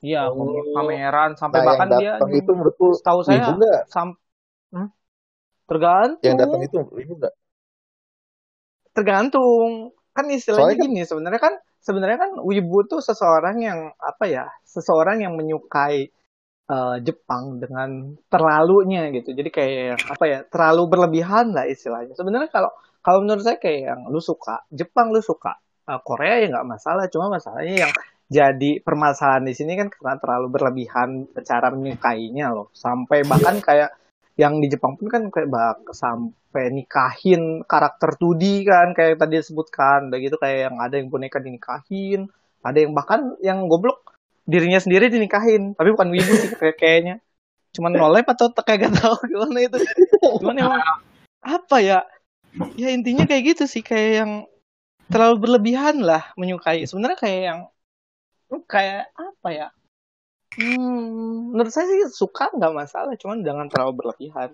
[0.00, 0.64] Iya, Oh.
[0.72, 3.52] pameran sampai Nah, bahkan yang dia itu menurut lu setahu saya
[3.92, 4.16] sam
[4.72, 4.88] Hmm?
[5.68, 7.34] tergantung Yang datang itu Wibu nggak?
[8.92, 9.94] Tergantung.
[10.10, 14.44] Kan istilahnya Soalnya kan- gini sebenarnya kan sebenarnya kan wibu tuh seseorang yang apa ya
[14.66, 16.10] seseorang yang menyukai
[16.70, 19.34] eh, Jepang dengan terlalunya gitu.
[19.34, 22.14] Jadi kayak apa ya terlalu berlebihan lah istilahnya.
[22.14, 22.70] Sebenarnya kalau
[23.00, 25.56] kalau menurut saya kayak yang lu suka Jepang lu suka
[25.88, 27.06] eh, Korea ya nggak masalah.
[27.10, 27.92] Cuma masalahnya yang
[28.30, 32.70] jadi permasalahan di sini kan karena terlalu berlebihan cara menyukainya loh.
[32.70, 33.90] Sampai bahkan kayak
[34.38, 40.10] yang di Jepang pun kan kayak bak sampai nikahin karakter 2D kan kayak tadi disebutkan.
[40.12, 45.08] Udah gitu kayak yang ada yang boneka dinikahin ada yang bahkan yang goblok dirinya sendiri
[45.08, 45.72] dinikahin.
[45.76, 47.14] Tapi bukan wibu sih kayak kayaknya.
[47.72, 49.78] Cuman nolep atau kayak gak tahu gimana itu.
[50.44, 50.82] Cuman emang
[51.40, 52.04] apa ya?
[52.76, 54.32] Ya intinya kayak gitu sih kayak yang
[55.08, 56.84] terlalu berlebihan lah menyukai.
[56.84, 57.60] Sebenarnya kayak yang
[58.66, 59.66] kayak apa ya
[60.50, 64.50] Hmm, menurut saya sih suka nggak masalah, cuman jangan terlalu berlebihan.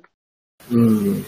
[0.68, 1.24] Hmm.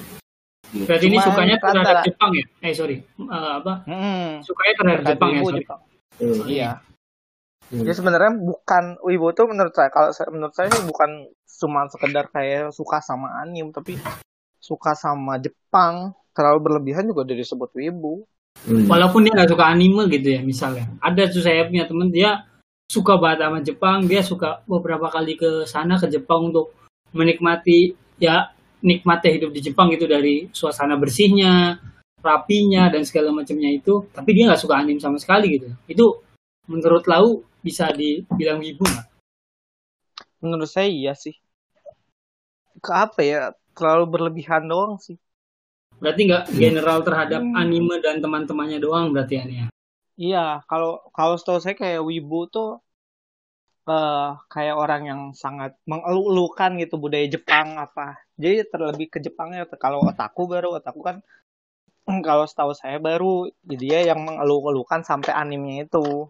[0.69, 2.45] Berarti ini sukanya terhadap rata- Jepang ya?
[2.61, 3.89] Eh sorry, Eh, apa?
[3.89, 5.41] Hmm, Sukanya terhadap Jepang ya?
[5.41, 5.61] Sorry.
[5.65, 5.81] Jepang.
[6.19, 6.45] Hmm.
[6.45, 6.71] Iya.
[7.69, 7.85] Hmm.
[7.85, 11.11] Jadi sebenarnya bukan wibu tuh menurut saya kalau saya, menurut saya sih bukan
[11.59, 13.97] cuma sekedar kayak suka sama anime, tapi
[14.61, 18.29] suka sama Jepang terlalu berlebihan juga udah disebut wibu.
[18.69, 18.85] Hmm.
[18.85, 20.85] Walaupun dia nggak suka anime gitu ya misalnya.
[21.01, 22.45] Ada tuh saya punya temen dia
[22.89, 26.73] suka banget sama Jepang, dia suka beberapa kali ke sana ke Jepang untuk
[27.13, 28.49] menikmati ya
[28.81, 31.77] nikmatnya hidup di Jepang gitu dari suasana bersihnya,
[32.25, 34.09] rapinya dan segala macamnya itu.
[34.11, 35.69] Tapi dia nggak suka anime sama sekali gitu.
[35.85, 36.25] Itu
[36.65, 39.07] menurut Lau bisa dibilang wibu nggak?
[40.41, 41.37] Menurut saya iya sih.
[42.79, 43.53] Ke apa ya?
[43.75, 45.19] Terlalu berlebihan doang sih.
[45.99, 47.59] Berarti nggak general terhadap Hmm.
[47.59, 49.67] anime dan teman-temannya doang berarti ya nih ya?
[50.19, 52.83] Iya, kalau kalau setahu saya kayak wibu tuh
[53.89, 58.19] eh kayak orang yang sangat mengeluh-elukan gitu budaya Jepang apa.
[58.35, 61.17] Jadi terlebih ke Jepangnya kalau otaku baru otaku kan
[62.27, 66.27] kalau setahu saya baru jadi dia yang mengeluh-elukan sampai animenya itu.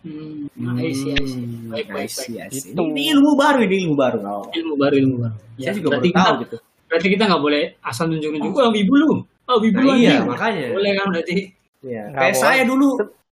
[0.00, 0.48] Hmm,
[0.80, 1.44] I see, I see.
[1.68, 2.40] Baik, baik, baik.
[2.40, 2.72] I see.
[2.72, 2.80] Itu.
[2.88, 4.18] Ini, ilmu baru, ini ilmu baru.
[4.24, 4.48] Oh.
[4.48, 5.36] Ilmu baru, ilmu baru.
[5.60, 6.56] Saya juga berarti baru tahu kita, gitu.
[6.88, 10.24] berarti kita nggak boleh asal nunjuk-nunjuk, oh wibu lu, oh wibu Nah, lu iya, anjing."
[10.32, 10.64] makanya.
[10.72, 11.59] Boleh kan berarti?
[11.80, 12.02] Iya.
[12.10, 12.44] Nggak Kayak boleh.
[12.44, 12.88] saya dulu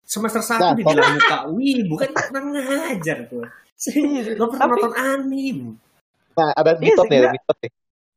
[0.07, 3.43] semester satu Nah, dibilang muka wih, bukan pernah ngajar tuh.
[4.39, 5.69] Lo pernah Tapi- nonton anime?
[6.37, 7.73] Nah, ada Iya mitos nih, ada mitos nih.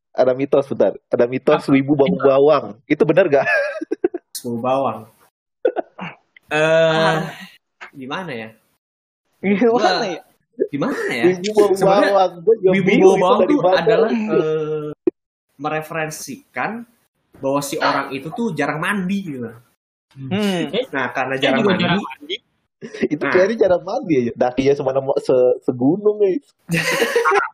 [0.10, 0.94] Ada mitos, bentar.
[1.08, 2.66] Ada mitos wibu bau bawang.
[2.84, 3.46] Itu bener gak?
[4.44, 5.00] Bau bawang.
[6.50, 7.16] Eh,
[7.94, 8.50] gimana ya?
[9.38, 10.22] Gimana ya?
[10.68, 11.24] Gimana ya?
[11.30, 12.32] Wibu bau bawang.
[12.42, 13.82] Wibu bau itu bawang mana.
[13.86, 14.90] adalah eh,
[15.56, 16.90] mereferensikan
[17.38, 19.46] bahwa si orang itu tuh jarang mandi gitu.
[20.14, 20.62] Hmm.
[20.90, 22.36] Nah, karena jarang mandi, jarang mandi.
[23.06, 23.32] Itu Nah.
[23.32, 24.32] kayaknya cara mandi aja.
[24.34, 26.46] Dakinya cuma nemu se segunung guys.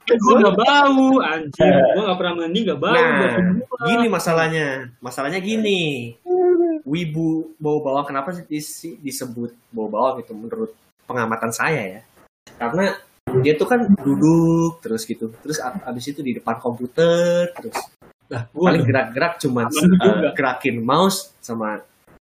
[0.06, 1.74] Gue nggak bau, anjir.
[1.74, 2.94] Gue nggak pernah mandi, nggak bau.
[2.94, 3.36] Nah,
[3.84, 4.68] gini masalahnya.
[5.00, 6.14] Masalahnya gini.
[6.86, 10.72] Wibu bau bawang kenapa sih dis- disebut bau bawang gitu menurut
[11.04, 12.02] pengamatan saya ya?
[12.56, 12.94] Karena
[13.42, 15.34] dia tuh kan duduk terus gitu.
[15.42, 17.74] Terus ab- abis itu di depan komputer terus
[18.26, 20.34] Lah, gue paling gerak-gerak cuma juga.
[20.34, 21.82] gerakin mouse sama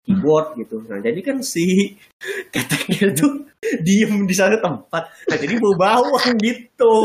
[0.08, 0.80] keyboard gitu.
[0.88, 1.94] Nah, jadi kan si
[2.56, 3.44] keteknya tuh
[3.84, 5.04] diem di satu tempat.
[5.28, 6.96] Nah, jadi bau bawang gitu.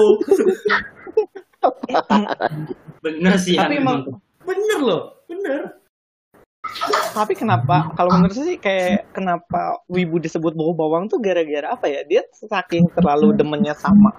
[3.02, 3.58] bener sih.
[3.58, 4.06] Tapi emang
[4.42, 5.78] Bener loh, bener.
[7.12, 11.86] tapi kenapa kalau menurut saya sih kayak kenapa wibu disebut bau bawang tuh gara-gara apa
[11.90, 12.02] ya?
[12.06, 14.10] Dia saking terlalu demennya sama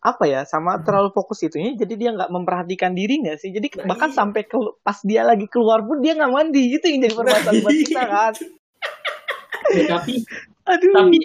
[0.00, 3.52] apa ya sama terlalu fokus itunya jadi dia nggak memperhatikan diri nggak sih?
[3.52, 4.16] Jadi Nah, bahkan iya.
[4.16, 7.76] sampai ke, pas dia lagi keluar pun dia nggak mandi itu yang jadi permasalahan buat
[7.84, 8.32] kita kan?
[9.70, 10.26] Ya, tapi
[10.66, 10.94] aduh.
[10.98, 11.18] tapi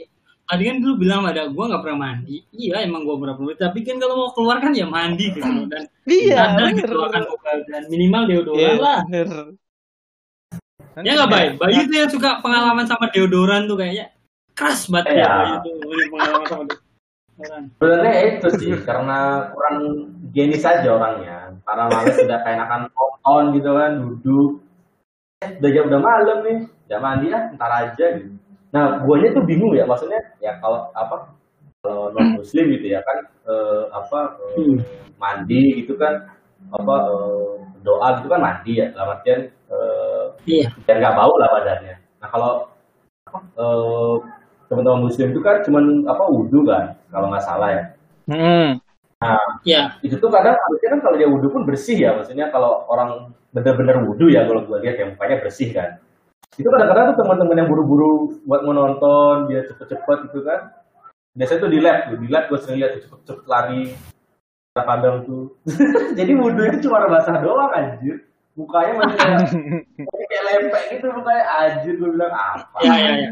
[0.45, 2.45] tadi kan dulu bilang ada gue nggak pernah mandi.
[2.53, 5.41] Iya emang gue pernah mandi tapi kan kalau mau keluar kan ya mandi gitu.
[5.41, 5.65] Loh.
[5.65, 6.77] dan iya ada bener.
[6.77, 7.23] gitu akan
[7.65, 8.99] dan minimal deodoran Iya, lah.
[9.07, 9.27] bener.
[11.01, 14.13] ya nggak baik Bayu tuh yang suka pengalaman sama deodoran tuh kayaknya.
[14.53, 15.27] Keras banget ya Iya.
[15.31, 15.73] Bayu tuh
[16.13, 16.84] pengalaman sama deodoran
[17.35, 19.77] Sebenarnya itu sih karena kurang
[20.23, 21.51] higienis aja orangnya.
[21.67, 24.51] Karena males udah kayak enakan nonton gitu kan, duduk.
[25.43, 28.31] Eh, udah jam udah malam nih, udah mandi ya, ntar aja gitu.
[28.71, 31.31] Nah, guanya tuh bingung ya, maksudnya ya kalau apa
[31.83, 34.77] kalau non muslim gitu ya kan eh, apa eh, Hmm.
[35.21, 36.13] mandi gitu kan
[36.73, 37.51] apa eh,
[37.85, 41.95] doa gitu kan mandi ya dalam artian eh, iya biar nggak bau lah badannya.
[42.19, 42.51] Nah kalau
[43.29, 44.15] apa, eh,
[44.65, 47.83] teman-teman muslim itu kan cuman apa wudhu kan kalau nggak salah ya.
[48.25, 48.69] Hmm.
[49.65, 53.33] ya Itu tuh kadang harusnya kan kalau dia wudhu pun bersih ya, maksudnya kalau orang
[53.53, 56.01] bener-bener wudhu ya kalau gue lihat ya mukanya bersih kan.
[56.55, 60.73] Itu kadang-kadang tuh teman-teman yang buru-buru buat menonton dia cepet-cepet gitu kan.
[61.35, 63.81] Biasanya tuh di lab tuh, di lab gue sering lihat tuh cepet-cepet lari
[64.75, 65.55] padang tuh.
[66.19, 68.27] Jadi wudhu itu cuma basah doang anjir.
[68.55, 69.39] Mukanya masih kayak,
[70.31, 73.31] kayak lempek gitu mukanya anjir gue bilang apa ya ya ya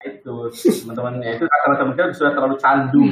[0.00, 0.36] itu
[0.84, 3.04] teman-temannya itu kata-kata mereka sudah terlalu candu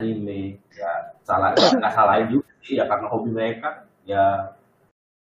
[0.00, 4.56] ini ya salah nggak salahin juga sih ya karena hobi mereka ya.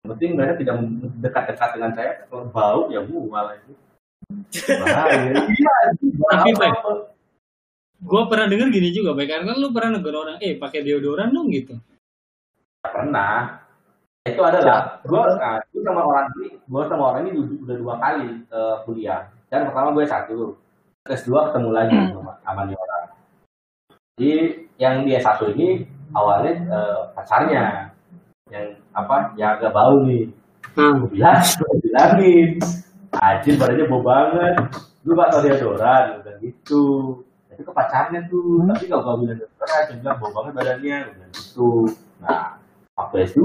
[0.02, 0.76] Yang penting mereka tidak
[1.22, 3.74] dekat-dekat dengan saya kalau bau ya bu malah itu.
[4.82, 5.30] Bahaya.
[5.30, 6.72] Iya Tapi, Bay,
[8.02, 11.54] gue pernah denger gini juga baik kan lu pernah negur orang eh pakai deodoran dong
[11.54, 11.78] gitu.
[12.82, 13.62] Nggak pernah.
[14.26, 18.30] Itu adalah gue nah, sama orang ini gue sama orang ini udah, udah dua kali
[18.42, 19.22] eh, kuliah
[19.52, 20.56] dan pertama gue satu
[21.04, 23.06] tes dua ketemu lagi sama, sama nih orang.
[24.16, 24.32] Jadi
[24.80, 25.84] yang dia satu ini
[26.16, 27.92] awalnya eh, pacarnya.
[28.48, 30.32] Yang apa yang agak bau nih.
[30.72, 31.04] Hmm.
[31.04, 32.50] gue bilang gue bilangin.
[33.20, 34.56] Anjir badannya bau banget.
[35.04, 37.20] Lu gak tau dia doran dan gitu.
[37.52, 41.14] Itu ke pacarnya tuh tapi gak gue bilang doran dia bilang bau banget badannya gue
[41.20, 41.92] bilang gitu.
[42.24, 42.56] Nah
[42.96, 43.42] waktu S2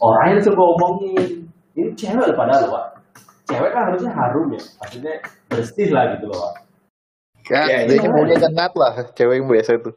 [0.00, 1.28] orangnya langsung gue omongin
[1.74, 2.93] ini cewek padahal loh pak
[3.44, 4.62] cewek kan harusnya harum ya.
[4.80, 5.14] Maksudnya
[5.46, 6.52] bersih lah gitu loh.
[7.44, 8.08] Ya, Ya, dia iya.
[8.08, 9.90] maunya nyengat lah, cewek yang biasa itu.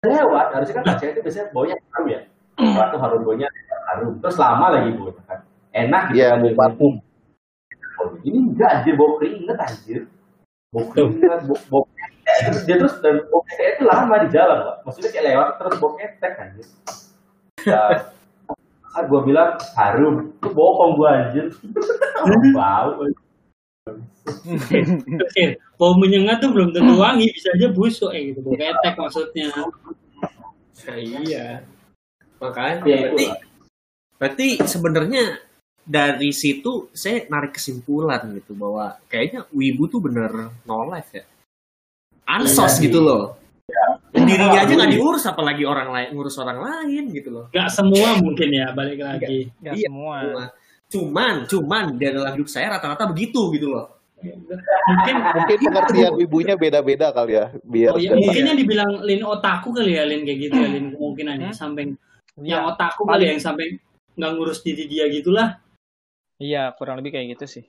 [0.00, 2.20] lewat harusnya kan cewek itu biasanya baunya harum ya.
[2.56, 3.48] Waktu harum baunya
[3.86, 4.12] harum.
[4.18, 5.38] Terus lama lagi baunya kan?
[5.70, 6.94] Enak gitu Iya, kan, bau dia- parfum.
[8.24, 9.98] ini enggak anjir bau keringet anjir.
[10.72, 11.82] Bau keringet bau, bau
[12.64, 14.76] dia terus dan bau ketek itu lama di jalan pak.
[14.88, 16.66] Maksudnya kayak lewat terus bau ketek anjir.
[17.60, 17.80] Ya
[18.90, 21.46] saat gue bilang harum itu bohong gue anjir
[22.52, 23.00] bau
[25.24, 29.48] Oke, bau menyengat tuh belum tentu wangi bisa aja busuk eh gitu bau ketek maksudnya
[30.80, 31.60] Nah, iya.
[32.40, 33.38] Makanya Ya, berarti, itulah.
[34.16, 35.24] berarti sebenarnya
[35.84, 41.24] dari situ saya narik kesimpulan gitu bahwa kayaknya wibu tuh bener no life ya.
[42.24, 43.39] Ansos Iya, gitu loh.
[44.10, 44.96] Dan dirinya aja nggak iya.
[44.98, 47.46] diurus apalagi orang lain ngurus orang lain gitu loh.
[47.54, 49.50] Gak semua mungkin ya balik lagi.
[49.62, 50.16] Nggak Iya, semua.
[50.90, 53.86] Cuman, cuman di dalam hidup saya rata-rata begitu gitu loh.
[54.20, 59.22] mungkin Mungkin pengertian ibunya beda-beda kali ya, biar oh ya nggak- mungkin yang dibilang lin
[59.24, 61.50] otaku kali ya lin kayak gitu ya lin kemungkinannya.
[61.50, 61.56] Hmm.
[61.56, 61.82] sampai
[62.36, 63.80] Iya, yang otaku kali ya, yang sampai
[64.20, 65.56] nggak ngurus diri dia gitulah.
[66.36, 67.64] Iya kurang lebih kayak gitu sih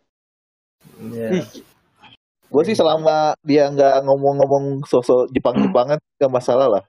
[2.51, 6.83] Gue sih selama dia nggak ngomong-ngomong sosok Jepang-Jepangan nggak masalah lah.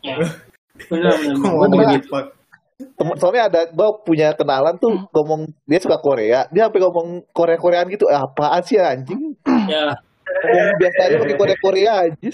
[0.00, 0.16] ya
[0.88, 2.00] benar benar.
[2.76, 7.88] Tem- Soalnya ada gue punya kenalan tuh ngomong dia suka Korea, dia sampai ngomong Korea-Koreaan
[7.88, 8.04] gitu.
[8.08, 9.32] "Ah, Apaan sih anjing?
[9.68, 12.30] ya Ngomong biasa aja pakai Korea-Korea aja.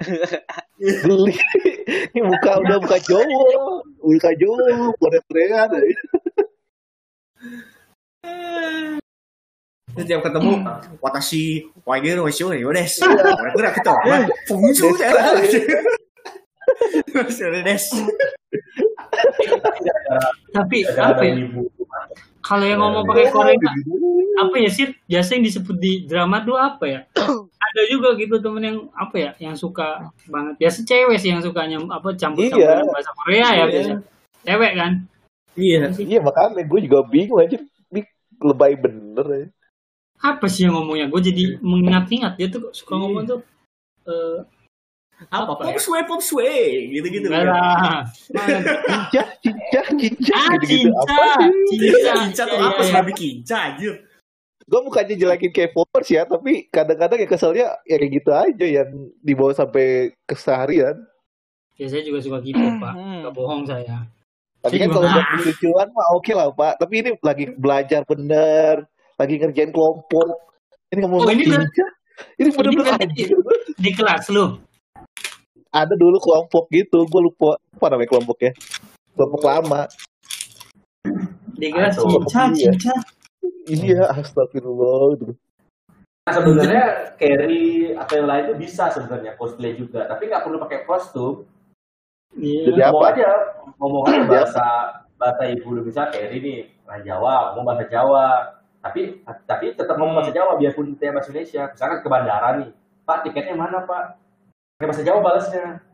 [0.80, 1.34] Geli.
[2.10, 3.44] Ini muka udah buka Jawa,
[4.00, 5.68] buka Jawa, Korea-Koreaan.
[5.68, 6.09] aja.
[10.00, 10.64] Terus tiap ketemu,
[11.04, 13.04] watashi waigeru wa shou yo desu.
[13.52, 13.92] Kira-kira kita,
[14.48, 15.36] fungsu saya.
[17.60, 17.84] Des.
[20.54, 21.34] tapi apa ya
[22.40, 23.58] kalau yang ngomong pakai Korea
[24.38, 27.00] apa ya sih biasa yang disebut di drama tuh apa ya
[27.66, 31.82] ada juga gitu temen yang apa ya yang suka banget biasa cewek sih yang sukanya
[31.90, 32.86] apa campur Iya.
[32.86, 33.64] bahasa Korea ya Iya.
[33.68, 33.90] biasa
[34.46, 34.92] cewek kan
[35.58, 35.90] Iya.
[35.98, 37.58] Iya makanya gue juga bingung aja.
[38.40, 39.46] Lebay bener ya.
[40.20, 43.40] Apa sih yang ngomongnya gue jadi mengingat-ingat dia tuh suka ngomong tuh
[44.04, 44.44] eh
[45.28, 45.52] Apa?
[45.52, 45.76] Apa Pop ya?
[45.76, 46.88] sway, pop sway.
[47.28, 48.08] Lah.
[48.24, 50.88] Cincah, cincah, cincah ah gitu-gitu.
[50.88, 51.50] cinta Apa sih?
[51.68, 52.72] cinta Kinca tuh Iya, apa?
[52.74, 52.88] iya.
[52.88, 53.94] Serabi kinca anjir.
[54.64, 58.88] gue bukannya jelekin K-popers ya, tapi kadang-kadang ya keselnya ya kayak gitu aja yang
[59.20, 59.86] dibawa sampai
[60.24, 60.94] keseharian.
[61.74, 62.94] Ya saya juga suka gitu pak.
[62.94, 63.20] Hmm.
[63.20, 64.06] Gak bohong saya.
[64.62, 66.74] Tapi Saya kan kalau nggak- buat lucuan mah oke lah pak.
[66.78, 68.86] Tapi ini lagi belajar bener,
[69.20, 70.26] lagi ngerjain kelompok.
[70.88, 71.44] Ini ngomong Oh, ini
[72.40, 73.28] ini, bener-bener anjir.
[73.76, 74.56] Di kelas lu.
[75.70, 78.50] Ada dulu kelompok gitu, gue lupa apa namanya kelompoknya.
[79.14, 79.82] Kelompok lama.
[81.54, 82.72] Di kelas Aduh, cica iya.
[83.70, 85.30] Iya, astagfirullah.
[86.26, 90.84] Nah, sebenarnya carry atau yang lain itu bisa sebenarnya cosplay juga, tapi nggak perlu pakai
[90.84, 91.46] kostum.
[92.34, 92.90] Jadi Iya.
[92.90, 93.14] ngomong apa?
[93.14, 93.30] aja,
[93.78, 94.66] ngomong aja bahasa
[95.18, 98.26] bahasa ibu lu bisa carry nih orang Jawa, ngomong bahasa Jawa.
[98.80, 101.68] Tapi tapi tetap ngomong bahasa Jawa biarpun kita bahasa Indonesia.
[101.68, 102.68] Misalkan ke bandara nih,
[103.04, 104.16] Pak tiketnya mana Pak?
[104.80, 105.84] Pakai bahasa Jawa balasnya.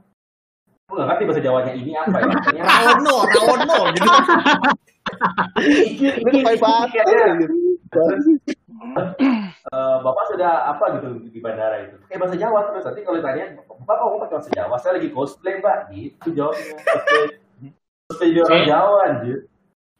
[0.87, 2.31] Aku nggak ngerti bahasa Jawanya ini apa ya.
[2.62, 4.11] Rawono, Rawono gitu.
[6.14, 7.07] Ini kayak banget.
[9.66, 11.99] Eh, Bapak sudah apa gitu di bandara itu?
[12.07, 15.59] Pakai bahasa Jawa terus nanti kalau ditanya, Bapak ngomong pakai bahasa Jawa, saya lagi cosplay
[15.59, 16.79] Mbak, gitu jawabnya.
[16.87, 17.25] Cosplay,
[18.07, 19.38] cosplay orang Jawa anjir.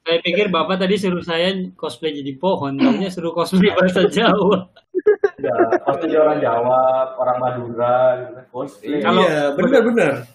[0.07, 4.71] Saya pikir bapak tadi suruh saya cosplay jadi pohon, taunya suruh cosplay bahasa Jawa.
[5.37, 6.79] Ya, pasti dia orang Jawa,
[7.19, 9.03] orang Madura, gitu cosplay.
[9.03, 10.31] Kalau- Iya, benar-benar.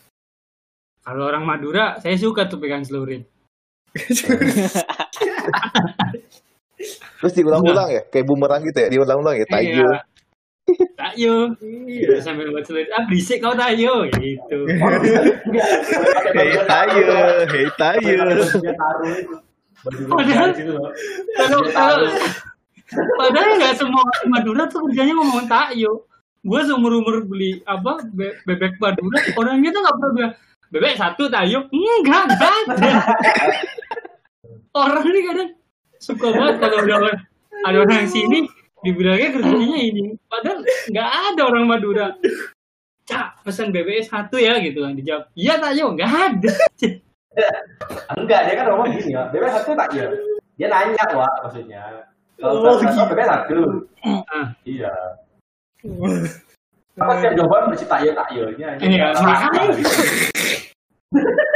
[1.02, 3.24] Kalau orang Madura, saya suka tuh pegang celurit.
[7.18, 9.66] Terus diulang-ulang ya, kayak bumerang gitu ya, diulang-ulang ya, tayo.
[9.72, 9.92] Iya.
[10.94, 11.36] Tayo.
[11.64, 12.20] Iya.
[12.20, 14.04] Sambil buat celurit, ah berisik kau tayo.
[14.12, 14.58] Gitu.
[14.68, 18.20] Pakai Hei tayo, taruh, hei tayo.
[19.82, 20.90] Baju Padahal- loh.
[21.34, 22.14] Kalau taruh.
[22.92, 26.06] padahal nggak semua orang Madura tuh kerjanya ngomong tayo.
[26.42, 30.34] Gue seumur umur beli apa be- bebek Madura, orangnya tuh nggak pernah bilang
[30.70, 31.58] bebek satu tayo.
[31.70, 32.52] Enggak, enggak ada.
[34.72, 35.50] Orang ini kadang
[36.00, 37.18] suka banget kalau ada orang,
[37.62, 38.48] ada orang sini
[38.82, 40.04] dibilangnya kerjanya ini.
[40.26, 42.08] Padahal nggak ada orang Madura.
[43.02, 45.30] Cak, pesan bebek satu ya gitu kan dijawab.
[45.36, 46.52] Iya tayo, nggak ada.
[48.12, 50.08] Enggak, dia kan ngomong gini ya, bebek satu tak ya?
[50.60, 51.82] Dia nanya, Wak, maksudnya.
[52.36, 53.60] Kalau Oh, satu, bebek satu.
[54.04, 54.52] Ah.
[54.68, 54.92] Iya.
[57.00, 58.44] Apa setiap jawaban mesti tak ya, tak ya.
[58.52, 58.96] Ini.
[59.00, 59.64] Iya, makanya.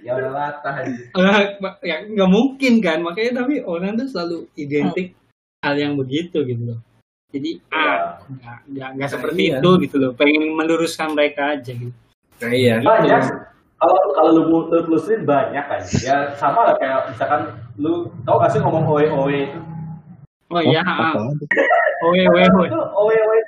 [0.00, 0.92] Ya udah latah aja.
[0.92, 1.44] Eh,
[1.84, 5.16] ya nggak mungkin kan makanya tapi orang tuh selalu identik
[5.60, 6.80] hal yang begitu gitu loh
[7.30, 9.56] jadi ah nggak nggak nggak seperti Iya.
[9.60, 11.94] itu gitu loh pengen meluruskan mereka aja gitu
[12.40, 12.80] Nah, iya.
[12.80, 13.22] Banyak.
[13.80, 15.80] Kalau kalau lu lu telusurin banyak kan.
[16.04, 17.48] Ya sama lah kayak misalkan
[17.80, 19.60] lu tau gak sih ngomong oe oe itu?
[20.50, 21.16] oh iya ah.
[22.04, 23.38] Owe owe Itu oe oe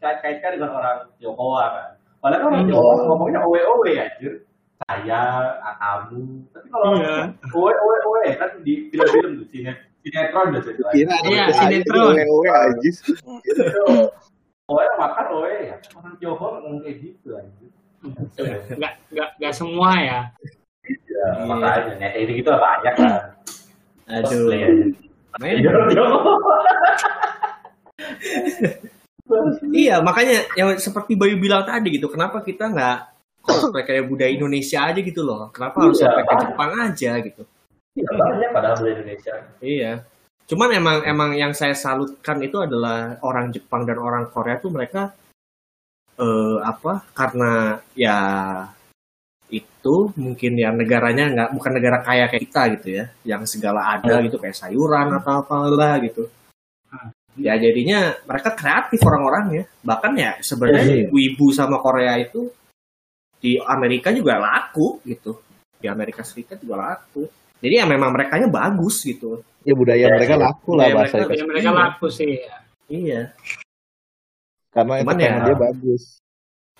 [0.00, 1.88] kait-kaitkan dengan orang Tionghoa kan.
[2.20, 2.68] Padahal kan orang Hmm.
[2.68, 4.32] Tionghoa ngomongnya oe oe anjir.
[4.80, 5.20] Saya,
[5.60, 6.40] ah, kamu.
[6.52, 7.16] Tapi kalau Iya.
[7.56, 9.72] oe oe oe kan di film-film tuh sine
[10.04, 10.70] sinetron itu.
[10.92, 12.16] Kira Iya, sinetron.
[12.20, 12.90] Owe-owe aja.
[14.68, 15.76] Oe makan oe ya.
[15.96, 17.72] Orang Tionghoa ngomong kayak gitu anjir.
[18.00, 20.20] Nggak nggak nggak semua ya
[20.90, 21.44] Ya, Iya.
[21.46, 23.12] makanya net itu gitu banyak kan.
[24.08, 24.50] Aduh.
[24.50, 24.68] Iya.
[29.70, 32.96] Iya, makanya yang seperti Bayu bilang tadi gitu, kenapa kita nggak
[33.38, 35.46] cosplay kayak budaya Indonesia aja gitu loh?
[35.54, 36.42] Kenapa harus Iya, sampai ke banyak.
[36.50, 37.42] Jepang aja gitu?
[37.94, 39.34] Iya, banyak padahal di Indonesia.
[39.62, 39.92] Iya.
[40.50, 45.14] Cuman emang emang yang saya salutkan itu adalah orang Jepang dan orang Korea tuh mereka
[46.20, 46.92] eh apa?
[47.16, 48.18] Karena ya
[49.50, 54.22] itu mungkin ya negaranya nggak bukan negara kaya kayak kita gitu ya, yang segala ada
[54.22, 56.28] gitu kayak sayuran atau apalah gitu.
[57.38, 59.64] Ya jadinya mereka kreatif orang-orangnya.
[59.82, 61.08] Bahkan ya sebenarnya Iya.
[61.10, 62.50] wibu sama Korea itu
[63.40, 65.40] di Amerika juga laku gitu.
[65.80, 67.24] Di Amerika Serikat juga laku.
[67.62, 69.40] Jadi ya memang mereka bagus gitu.
[69.64, 70.42] Ya budaya Ya, mereka ya.
[70.50, 71.40] laku lah Budaya bahasa mereka- itu.
[71.40, 71.78] ya mereka Iya.
[71.80, 72.56] laku sih ya.
[72.90, 73.20] Iya.
[74.70, 76.02] Karena Cuman ya- dia bagus.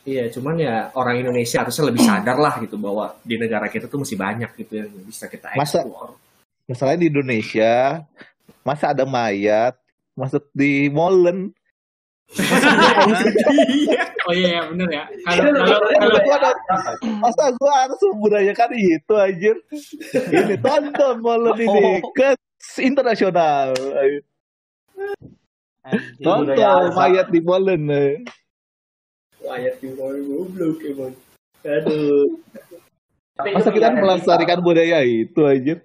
[0.01, 4.01] Iya, cuman ya orang Indonesia harusnya lebih sadar lah gitu bahwa di negara kita tuh
[4.01, 5.85] masih banyak gitu yang bisa kita Masa-.
[6.65, 8.01] Masalahnya di Indonesia,
[8.65, 9.77] masa ada mayat
[10.17, 11.53] masuk di molen.
[14.29, 16.59] oh iya ya, bener ya kalau kalau kalau Gua ada-
[17.19, 19.57] Masa gua harus membudayakan itu anjir.
[20.31, 22.39] Ini tonton molen ini ke
[22.79, 23.75] internasional.
[26.21, 27.83] Tonton budaya mayat di molen.
[27.89, 28.13] eh.
[29.41, 31.15] Ayat di goblok emang.
[31.65, 32.37] Aduh.
[33.35, 35.79] Tapi Masa kita bukan melestarikan budaya itu anjir.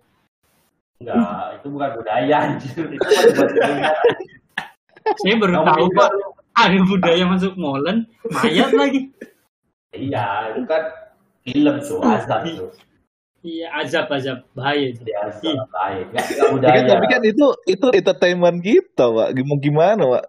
[1.00, 2.84] Enggak, itu bukan budaya anjir.
[2.96, 3.92] Itu kan buat dunia.
[5.06, 6.10] saya baru tahu pak
[6.58, 9.14] ada budaya masuk molen mayat lagi
[9.94, 10.84] Iya, itu kan
[11.46, 12.68] film tuh, azab tuh.
[13.46, 15.06] Iya, azab azab bahaya itu.
[15.06, 15.22] Ya,
[15.70, 16.10] baik.
[16.10, 16.74] Nggak nggak Ya budaya.
[16.74, 19.28] kan, tapi kan itu itu entertainment kita, Pak.
[19.46, 20.24] Mau gimana, Pak?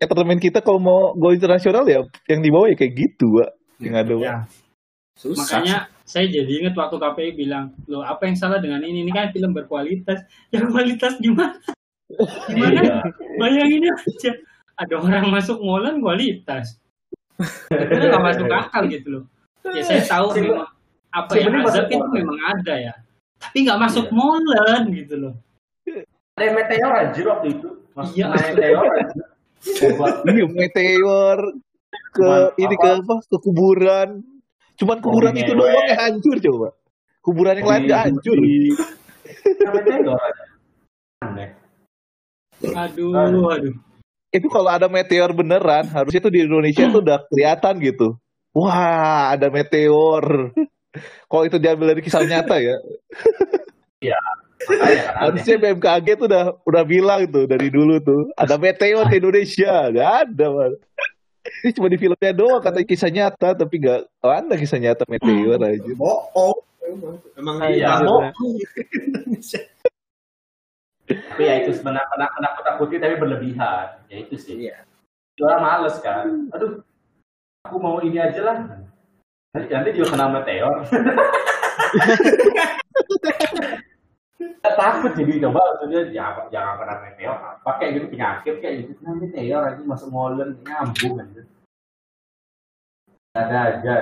[0.00, 3.50] Entertainment kita kalau mau go internasional ya yang dibawa ya kayak gitu, Pak.
[3.84, 4.24] Yang ada, Pak.
[4.24, 4.36] Ya,
[5.20, 5.36] Susah.
[5.36, 5.76] makanya
[6.08, 9.04] saya jadi ingat waktu KPI bilang, loh apa yang salah dengan ini?
[9.04, 10.24] Ini kan film berkualitas.
[10.52, 11.60] Ya kualitas gimana?
[12.48, 12.80] Gimana?
[12.84, 12.96] Iya.
[13.36, 14.32] Bayangin aja,
[14.80, 16.80] ada orang masuk molan kualitas.
[17.68, 19.24] Itu nggak masuk akal gitu loh.
[19.68, 20.73] Ya saya tahu memang
[21.14, 22.94] apa yang azab masuk itu memang ada ya.
[23.38, 24.14] Tapi nggak masuk Iya.
[24.14, 25.34] molan gitu loh.
[26.34, 27.68] Ada yang meteor anjir waktu itu.
[27.94, 28.26] Mas, Iya.
[28.28, 29.22] meteor anjir.
[29.64, 30.06] Coba.
[30.28, 31.38] Ini meteor
[32.10, 32.82] ke Cuman ini apa?
[32.82, 33.14] ke apa?
[33.24, 34.08] Ke kuburan.
[34.74, 35.60] Cuman kuburan Oh, itu ngewe.
[35.62, 36.68] doang yang hancur coba.
[37.22, 38.36] Kuburan yang lain Di- nggak hancur.
[39.74, 40.20] meteor.
[41.22, 41.48] Aneh.
[42.64, 43.14] Aduh,
[43.50, 43.74] aduh.
[44.28, 48.18] Itu kalau ada meteor beneran, harusnya tuh di Indonesia tuh udah kelihatan gitu.
[48.50, 50.50] Wah, ada meteor.
[51.26, 55.00] Kalau itu diambil dari kisah nyata ya, kan aneh.
[55.18, 60.10] harusnya BMKG tuh udah udah bilang tuh dari dulu tuh ada meteor di Indonesia, nggak
[60.28, 60.72] ada man.
[61.44, 65.92] Ini cuma di filmnya doang kata kisah nyata, tapi nggak ada kisah nyata meteor aja.
[65.98, 66.56] bohong.
[66.84, 68.00] Emang, emang Iya.
[68.00, 68.32] bohong.
[71.04, 74.00] Tapi ya itu sebenarnya kena takuti tapi berlebihan.
[74.08, 74.56] Ya itu sih.
[74.56, 74.88] Iya.
[75.42, 76.48] Orang males kan.
[76.54, 76.80] Aduh,
[77.66, 78.58] aku mau ini aja lah.
[79.54, 80.82] Nanti, juga kena meteor.
[84.74, 87.38] Takut jadi coba maksudnya ya, jangan kena meteor.
[87.62, 91.42] Pakai gitu penyakit kayak gitu kena meteor aja masuk molen nyambung aja.
[93.38, 93.96] Ada aja.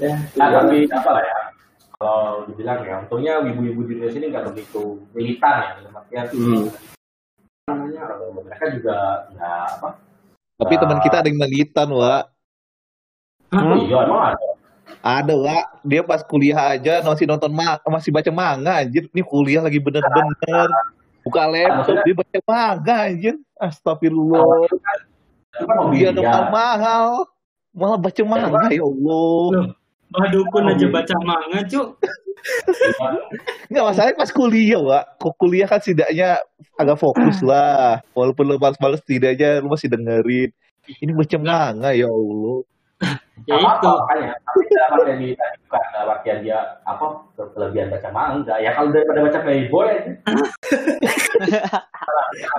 [0.00, 1.38] Ya, Nah, tapi apa lah ya?
[2.00, 6.66] Kalau dibilang ya, untungnya ibu-ibu di Indonesia ini nggak begitu militan ya, dalam artian Hmm.
[7.68, 8.96] namanya orang mereka juga
[9.30, 9.88] nggak apa?
[10.58, 12.24] Tapi teman kita ada yang militan, Wak.
[13.50, 14.48] Oh, iya, emang ada.
[15.00, 15.64] Ada, Wak.
[15.86, 19.08] Dia pas kuliah aja masih nonton ma- masih baca manga anjir.
[19.10, 20.68] Ini kuliah lagi bener-bener.
[21.24, 23.34] Buka laptop dia baca manga anjir.
[23.56, 24.68] Astagfirullah.
[25.56, 27.26] Kan Dia ada mahal.
[27.72, 29.72] Malah baca manga ya Allah.
[30.10, 31.88] Mbak Dukun aja baca manga, Cuk.
[33.70, 35.04] Enggak masalahnya pas kuliah, Wak.
[35.22, 36.42] Kok kuliah kan setidaknya
[36.76, 38.02] agak fokus lah.
[38.12, 40.50] Walaupun lu males-males setidaknya lu masih dengerin.
[40.98, 42.66] Ini baca manga ya Allah.
[43.48, 43.88] Ya Apa itu.
[43.88, 44.30] makanya?
[44.44, 48.56] Tapi dalam artian militan juga, dalam artian dia apa ke- kelebihan baca manga.
[48.60, 50.12] Ya kalau daripada baca Playboy aja.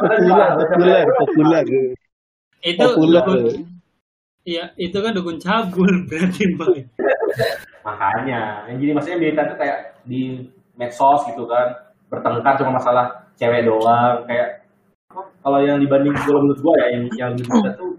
[0.02, 1.66] Populer, populer, populer.
[2.62, 3.24] Itu Populer.
[4.42, 6.70] Iya, itu kan dukun cabul berarti, Mbak.
[7.86, 11.78] Makanya, yang jadi maksudnya militan tuh kayak di medsos gitu kan,
[12.10, 14.66] bertengkar cuma masalah cewek doang, kayak
[15.46, 17.94] kalau yang dibanding kalau menurut gua ya yang yang militan tuh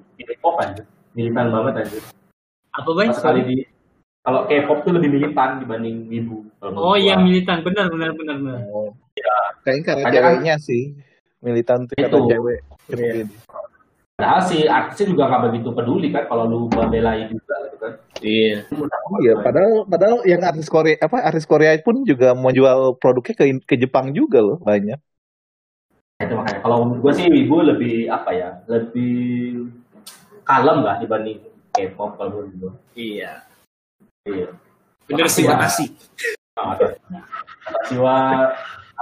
[0.58, 0.82] aja,
[1.14, 1.98] militan banget aja.
[2.72, 3.08] Apa baik?
[3.12, 3.56] Pas sekali di
[4.22, 6.46] kalau K-pop tuh lebih militan dibanding ibu.
[6.56, 8.60] kalau menurut Oh iya militan, benar benar benar benar.
[9.62, 10.82] Kayaknya karena Ada kan- ceweknya sih.
[11.42, 12.18] Militan tuh karena Itu.
[12.30, 12.58] cewek.
[12.88, 13.24] Iya.
[14.14, 17.92] Padahal si artisnya juga nggak begitu peduli kan kalau lu membelai juga gitu kan.
[18.22, 18.56] Iya.
[19.18, 23.44] Iya, padahal padahal yang artis Korea apa artis Korea pun juga mau jual produknya ke
[23.66, 24.94] ke Jepang juga loh banyak.
[24.94, 29.66] Nah, itu makanya kalau menurut gue sih ibu lebih apa ya lebih
[30.44, 32.72] kalem lah dibanding K-pop kalau gue.
[32.92, 33.48] Iya.
[34.28, 34.52] Iya.
[35.08, 35.88] Bener sih, makasih.
[36.56, 36.76] Ah.
[36.76, 38.18] Makasih wa.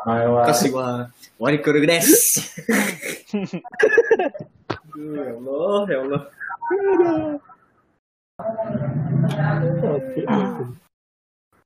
[0.07, 0.17] Wa.
[0.47, 1.11] Makasih, wah.
[1.37, 2.41] Warikuru desu.
[4.91, 6.23] Aduh, ya Allah, ya Allah.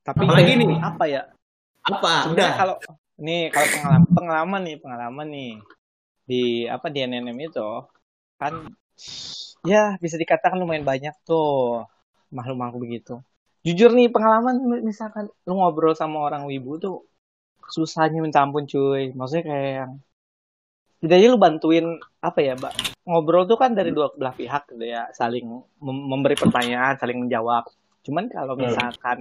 [0.04, 0.68] Tapi Apalagi nih?
[0.80, 1.22] apa ya?
[1.84, 2.32] Apa?
[2.32, 2.50] Udah.
[2.56, 2.76] kalau
[3.14, 5.52] nih kalau pengalaman pengalaman nih pengalaman nih
[6.26, 7.68] di apa di NNM itu
[8.40, 8.74] kan
[9.64, 11.84] ya bisa dikatakan lumayan banyak tuh
[12.30, 13.14] makhluk-makhluk begitu.
[13.64, 17.08] Jujur nih pengalaman misalkan lu ngobrol sama orang wibu tuh
[17.72, 19.16] susahnya minta ampun cuy.
[19.16, 19.92] Maksudnya kayak yang
[21.00, 21.86] setidaknya lu bantuin
[22.20, 22.74] apa ya, Mbak?
[23.08, 25.44] Ngobrol tuh kan dari dua belah pihak gitu ya, saling
[25.80, 27.64] mem- memberi pertanyaan, saling menjawab.
[28.04, 28.68] Cuman kalau Hmm.
[28.68, 29.18] misalkan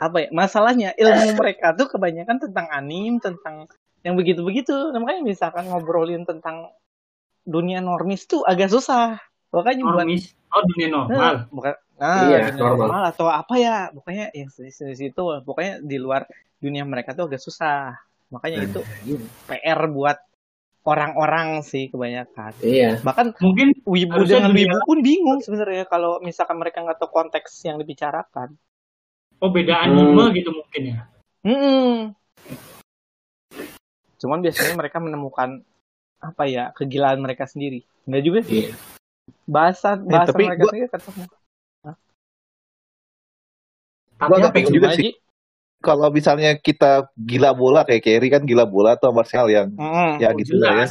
[0.00, 3.68] apa ya masalahnya ilmu mereka tuh kebanyakan tentang anim tentang
[4.00, 6.72] yang begitu-begitu makanya misalkan ngobrolin tentang
[7.44, 9.20] dunia normis tuh agak susah
[9.50, 10.24] makanya buat Normis.
[10.50, 11.14] Oh dunia normal.
[11.14, 12.86] Nah, bukan nah Iya, dunia normal.
[12.90, 16.26] normal atau apa ya pokoknya yang di situ situ pokoknya di luar
[16.58, 17.94] dunia mereka tuh agak susah
[18.30, 18.80] makanya itu
[19.46, 20.18] PR buat
[20.80, 22.98] orang-orang sih kebanyakan Iya.
[23.04, 27.52] bahkan Mungkin wibu Harusnya dengan wibu pun bingung sebenarnya kalau misalkan mereka nggak tahu konteks
[27.68, 28.56] yang dibicarakan
[29.40, 31.00] oh beda anime gitu mungkin ya.
[31.40, 32.12] Mm-mm.
[34.20, 35.64] Cuman biasanya mereka menemukan
[36.20, 37.80] apa ya kegilaan mereka sendiri.
[38.04, 38.68] Enggak juga sih.
[38.68, 38.99] Iya.
[39.50, 41.22] Bahasa bahasa tapi mereka gua- sendiri ketemu.
[44.20, 45.10] Agak apa bingung juga sih.
[45.80, 50.20] Kalau misalnya kita gila bola kayak Kerry kan gila bola atau Martial yang Mm-mm.
[50.20, 50.86] ya gitu lah ya.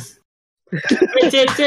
[1.14, 1.62] PCC.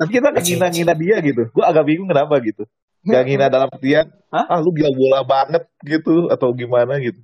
[0.00, 1.52] Tapi kita kayak ngina-ngina dia gitu.
[1.52, 2.64] Gue agak bingung kenapa gitu.
[3.04, 4.44] Gak ngina dalam artian, Hah?
[4.44, 7.20] ah lu gila bola banget gitu atau gimana gitu.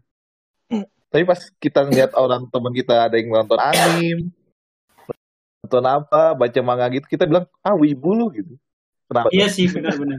[1.09, 4.33] Tapi pas kita ngeliat orang teman kita ada yang nonton anim,
[5.65, 8.53] nonton apa, baca manga gitu, kita bilang, ah wibu lu gitu.
[9.07, 9.29] Kenapa?
[9.31, 10.19] Iya sih benar-benar.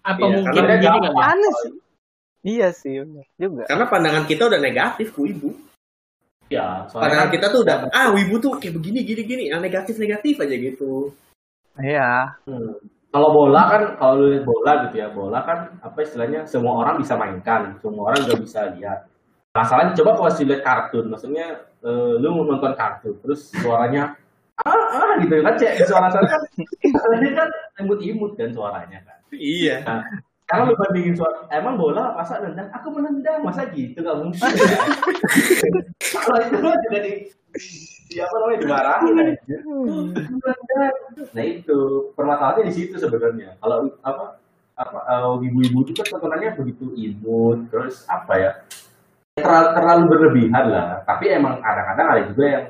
[0.00, 1.04] Apa Iya, mungkin karena begini gampang.
[1.04, 1.16] kali?
[1.16, 1.30] ya?
[1.30, 1.72] Aneh sih.
[2.40, 2.92] Iya sih,
[3.36, 3.62] juga.
[3.68, 5.50] Karena pandangan kita udah negatif ke wibu.
[6.48, 9.60] Ya, soalnya Pandangan kan- kita tuh udah ah wibu tuh kayak begini gini gini, yang
[9.60, 11.14] negatif negatif aja gitu.
[11.78, 12.34] Iya.
[12.44, 12.74] Hmm.
[13.10, 16.98] Kalau bola kan, kalau lu lihat bola gitu ya, bola kan apa istilahnya semua orang
[16.98, 19.06] bisa mainkan, semua orang juga bisa lihat.
[19.50, 21.46] Masalahnya coba kalau sih lihat kartun, maksudnya
[21.82, 24.14] eh, lu mau nonton kartun, terus suaranya
[24.60, 26.40] ah ah gitu kan, cek suara suara kan,
[27.38, 27.48] kan
[27.82, 29.18] imut-imut kan suaranya kan.
[29.30, 29.82] Iya.
[29.86, 30.02] Nah,
[30.50, 32.66] kalau lu bandingin suara, emang bola masa nendang?
[32.74, 34.42] Aku menendang, masa gitu nggak mungkin.
[36.26, 37.12] kalau itu mah juga di
[38.10, 39.56] siapa namanya dimarahin aja.
[39.62, 40.94] Menendang.
[41.30, 41.78] Nah itu
[42.18, 43.54] permasalahannya di situ sebenarnya.
[43.62, 44.42] Kalau apa
[44.74, 48.50] apa eh, ibu-ibu itu kan tontonannya begitu imut, terus apa ya?
[49.38, 51.06] Terlalu, terlalu berlebihan lah.
[51.06, 52.64] Tapi emang kadang-kadang ada juga yang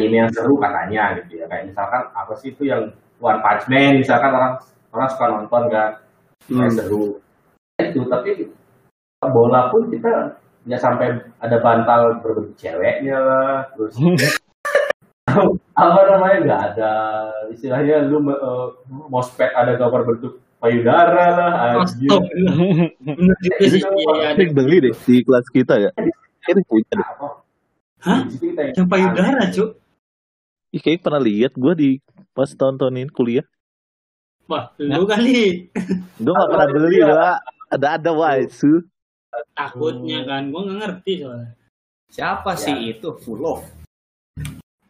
[0.00, 1.44] ini yang seru katanya gitu ya.
[1.52, 2.88] Kayak misalkan apa sih itu yang
[3.20, 4.54] One Punch Man misalkan orang
[4.90, 5.90] orang suka nonton kan
[6.48, 7.20] kayak seru
[7.78, 8.50] itu tapi
[9.20, 13.94] bola pun kita nggak sampai ada bantal berbentuk ceweknya lah terus
[15.80, 16.92] apa namanya nggak ada
[17.54, 22.12] istilahnya lu eh, mospek ada gambar bentuk payudara lah anjir.
[23.00, 23.80] Bener juga sih.
[23.80, 24.36] Iya, ada.
[24.36, 25.90] Ini beli deh di kelas kita ya.
[26.44, 27.08] Kayaknya punya deh.
[28.00, 28.20] Hah?
[28.76, 29.70] Yang payudara, Cuk.
[30.70, 31.90] Ih, kayaknya pernah lihat gue di
[32.40, 33.44] pas tontonin kuliah.
[34.48, 35.68] Wah, lu kali.
[36.16, 37.36] Gue gak pernah beli lah.
[37.68, 38.80] Ada-ada waisu.
[39.54, 41.52] Takutnya kan, gua nggak ngerti soalnya.
[42.10, 42.62] Siapa Ya.
[42.66, 43.62] sih itu full of?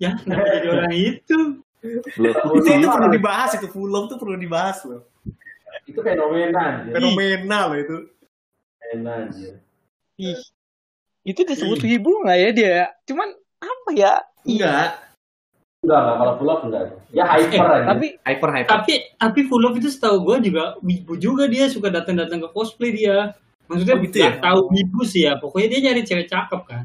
[0.01, 1.39] Ya, kenapa jadi orang itu?
[2.17, 5.05] Belum Itu, itu perlu dibahas itu full of tuh perlu dibahas loh.
[5.87, 7.97] itu fenomena anjir Fenomenal loh itu.
[8.81, 9.55] fenomena anjir
[10.17, 10.41] Ih.
[11.21, 12.79] Itu disebut wibu nggak ya dia?
[13.05, 13.29] Cuman
[13.61, 14.13] apa ya?
[14.45, 14.89] Enggak.
[15.81, 18.69] Enggak enggak kalau pulau enggak ya hyper aja Tapi Hyper hyper.
[18.69, 22.93] Tapi tapi full of itu setahu gua juga wibu juga dia suka datang-datang ke cosplay
[22.93, 23.33] dia.
[23.71, 24.31] Maksudnya Oh, gitu ya?
[24.43, 25.39] tahu wibu sih ya.
[25.39, 26.85] Pokoknya dia nyari cewek cakep kan.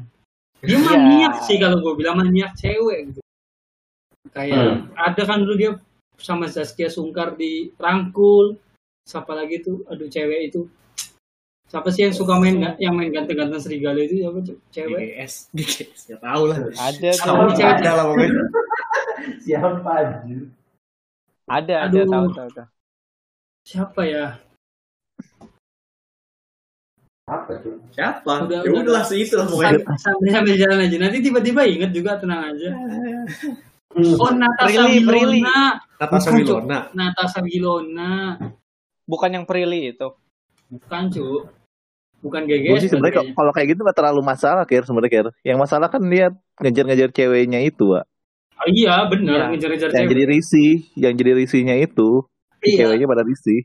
[0.62, 0.86] Dia Iya.
[0.86, 3.20] maniak sih kalau gua bilang maniak cewek gitu.
[4.32, 4.76] Kayak Hmm.
[4.96, 5.70] ada kan dulu dia
[6.16, 8.56] sama Zaskia Sungkar di Rangkul.
[9.04, 9.84] Siapa lagi tuh?
[9.86, 10.66] Aduh cewek itu.
[11.66, 14.56] Siapa sih yang suka main yang main ganteng-ganteng serigala itu siapa tuh?
[14.70, 14.98] Cewek.
[15.18, 15.32] GGS.
[15.50, 16.00] GGS.
[16.14, 16.58] Ya tahu lah.
[16.78, 17.74] ada tahu, cewek.
[17.82, 18.42] Ada lah pokoknya.
[19.46, 20.40] siapa anjir
[21.46, 22.68] ada ada tahu tahu tahu.
[23.66, 24.26] Siapa ya?
[27.26, 28.46] apa tuh Siapa?
[28.46, 29.02] Udah, ya udah.
[29.02, 29.82] sih itu lah pokoknya.
[29.98, 30.96] Sam- sambil sambil jalan aja.
[31.02, 32.70] Nanti tiba-tiba inget juga tenang aja.
[32.70, 34.14] Hmm.
[34.14, 35.40] Oh Natasha Prilly, Prilly.
[35.42, 35.62] Wilona.
[35.98, 36.30] Natasha.
[36.30, 36.78] Wilona.
[36.94, 37.40] Natasha.
[39.10, 40.08] Bukan yang Prilly itu.
[40.70, 41.50] Bukan cu.
[42.26, 42.82] Bukan Gue GGS.
[42.82, 45.26] sih sebenarnya kalau kayak gitu gak terlalu masalah Ker sebenarnya Ker.
[45.46, 48.04] Yang masalah kan dia ngejar-ngejar ceweknya itu, Wak.
[48.56, 49.36] Oh, iya bener.
[49.36, 49.44] Iya.
[49.54, 50.10] Ngejar-ngejar Yang cewek.
[50.10, 52.26] jadi risih, yang jadi risihnya itu
[52.66, 52.76] Iya.
[52.82, 53.60] ceweknya pada risih.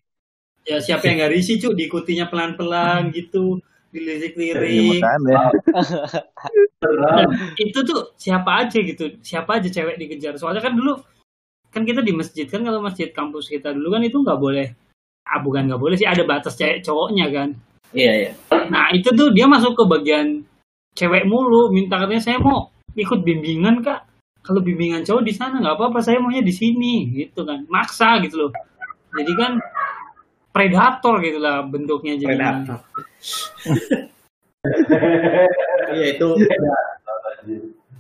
[0.62, 1.74] Ya siapa yang gak risih cu.
[1.74, 3.58] Diikutinya pelan-pelan gitu.
[3.92, 5.04] Ya, Dilirik-lirik.
[6.80, 7.28] Terang.
[7.66, 9.20] itu tuh siapa aja gitu.
[9.20, 10.38] Siapa aja cewek dikejar.
[10.38, 10.96] Soalnya kan dulu.
[11.72, 12.62] Kan kita di masjid kan.
[12.62, 14.68] Kalau masjid kampus kita dulu kan itu nggak boleh.
[15.24, 16.08] Ah bukan nggak boleh sih.
[16.08, 17.50] Ada batas cewek cowoknya kan.
[17.92, 18.32] Iya iya.
[18.72, 20.48] Nah itu tuh dia masuk ke bagian
[20.96, 24.08] cewek mulu, minta katanya saya mau ikut bimbingan kak.
[24.42, 27.62] Kalau bimbingan cowok di sana nggak apa-apa, saya maunya di sini, gitu kan.
[27.70, 28.52] Maksa gitu loh.
[29.14, 29.62] Jadi kan
[30.50, 32.36] predator gitu lah bentuknya jadi.
[32.36, 32.80] Predator.
[35.92, 36.28] Iya itu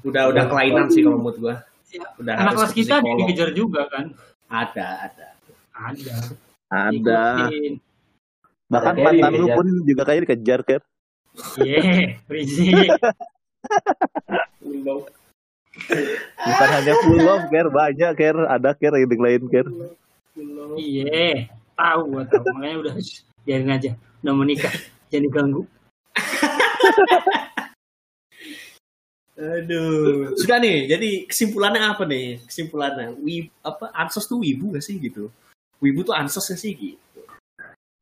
[0.06, 1.56] udah udah kelainan sih kalau menurut gua.
[1.92, 4.14] Ya, Udah Anak harus kelas ke kita dikejar juga kan.
[4.48, 5.28] Ada ada.
[5.74, 6.16] Ada.
[6.70, 7.22] Ada.
[7.50, 7.74] Ikutin.
[8.72, 10.82] Bahkan Kerry mantan lu pun juga kayak dikejar Ker.
[11.60, 12.16] Yeah.
[16.40, 18.48] Bukan hanya full love Ker, banyak Ker.
[18.48, 19.68] Ada Ker yang lain Ker.
[20.80, 22.48] Iya, tahu gua tahu.
[22.56, 22.94] Makanya udah
[23.44, 23.92] biarin aja.
[24.24, 24.72] Udah mau nikah,
[25.12, 25.68] jangan diganggu.
[29.36, 30.32] Aduh.
[30.40, 32.40] Sudah nih, jadi kesimpulannya apa nih?
[32.48, 35.28] Kesimpulannya, wib apa ansos tuh wibu gak sih gitu?
[35.84, 37.11] Wibu tuh ansos gak sih gitu?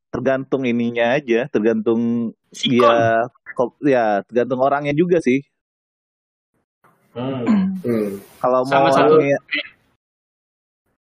[0.10, 2.82] Tergantung ininya aja, tergantung Sikon.
[2.82, 5.40] dia kok ya tergantung orangnya juga sih.
[7.14, 7.46] Hmm.
[7.80, 8.20] Hmm.
[8.44, 9.16] Kalau Sama mau satu.
[9.16, 9.40] orangnya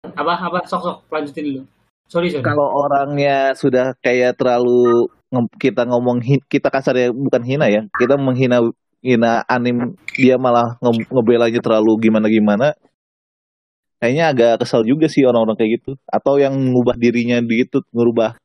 [0.03, 1.61] apa apa sok sok lanjutin dulu
[2.07, 2.43] Sorry, sorry.
[2.43, 5.07] kalau orangnya sudah kayak terlalu
[5.59, 8.63] kita ngomong kita kasarnya bukan hina ya kita menghina
[9.03, 12.67] hina anim dia malah nge ngebelanya terlalu gimana gimana
[13.99, 18.39] kayaknya agak kesel juga sih orang-orang kayak gitu atau yang ngubah dirinya gitu ngerubah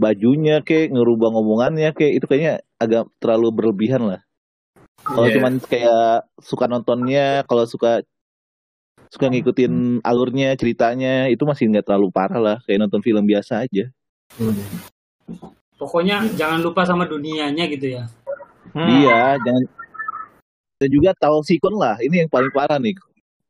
[0.00, 4.20] bajunya kek ngerubah ngomongannya kek itu kayaknya agak terlalu berlebihan lah
[5.04, 5.36] kalau Iya.
[5.36, 8.00] cuman kayak suka nontonnya kalau suka
[9.12, 13.92] suka ngikutin alurnya ceritanya itu masih nggak terlalu parah lah kayak nonton film biasa aja
[15.80, 18.04] Pokoknya jangan lupa sama dunianya gitu ya.
[18.76, 19.00] Hmm.
[19.00, 19.64] Iya, jangan
[20.80, 21.96] dan juga tahu sikon lah.
[22.00, 22.96] Ini yang paling parah nih.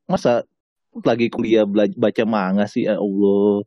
[0.06, 0.46] Masa
[1.02, 1.66] lagi kuliah
[1.98, 3.66] baca manga sih ya Allah.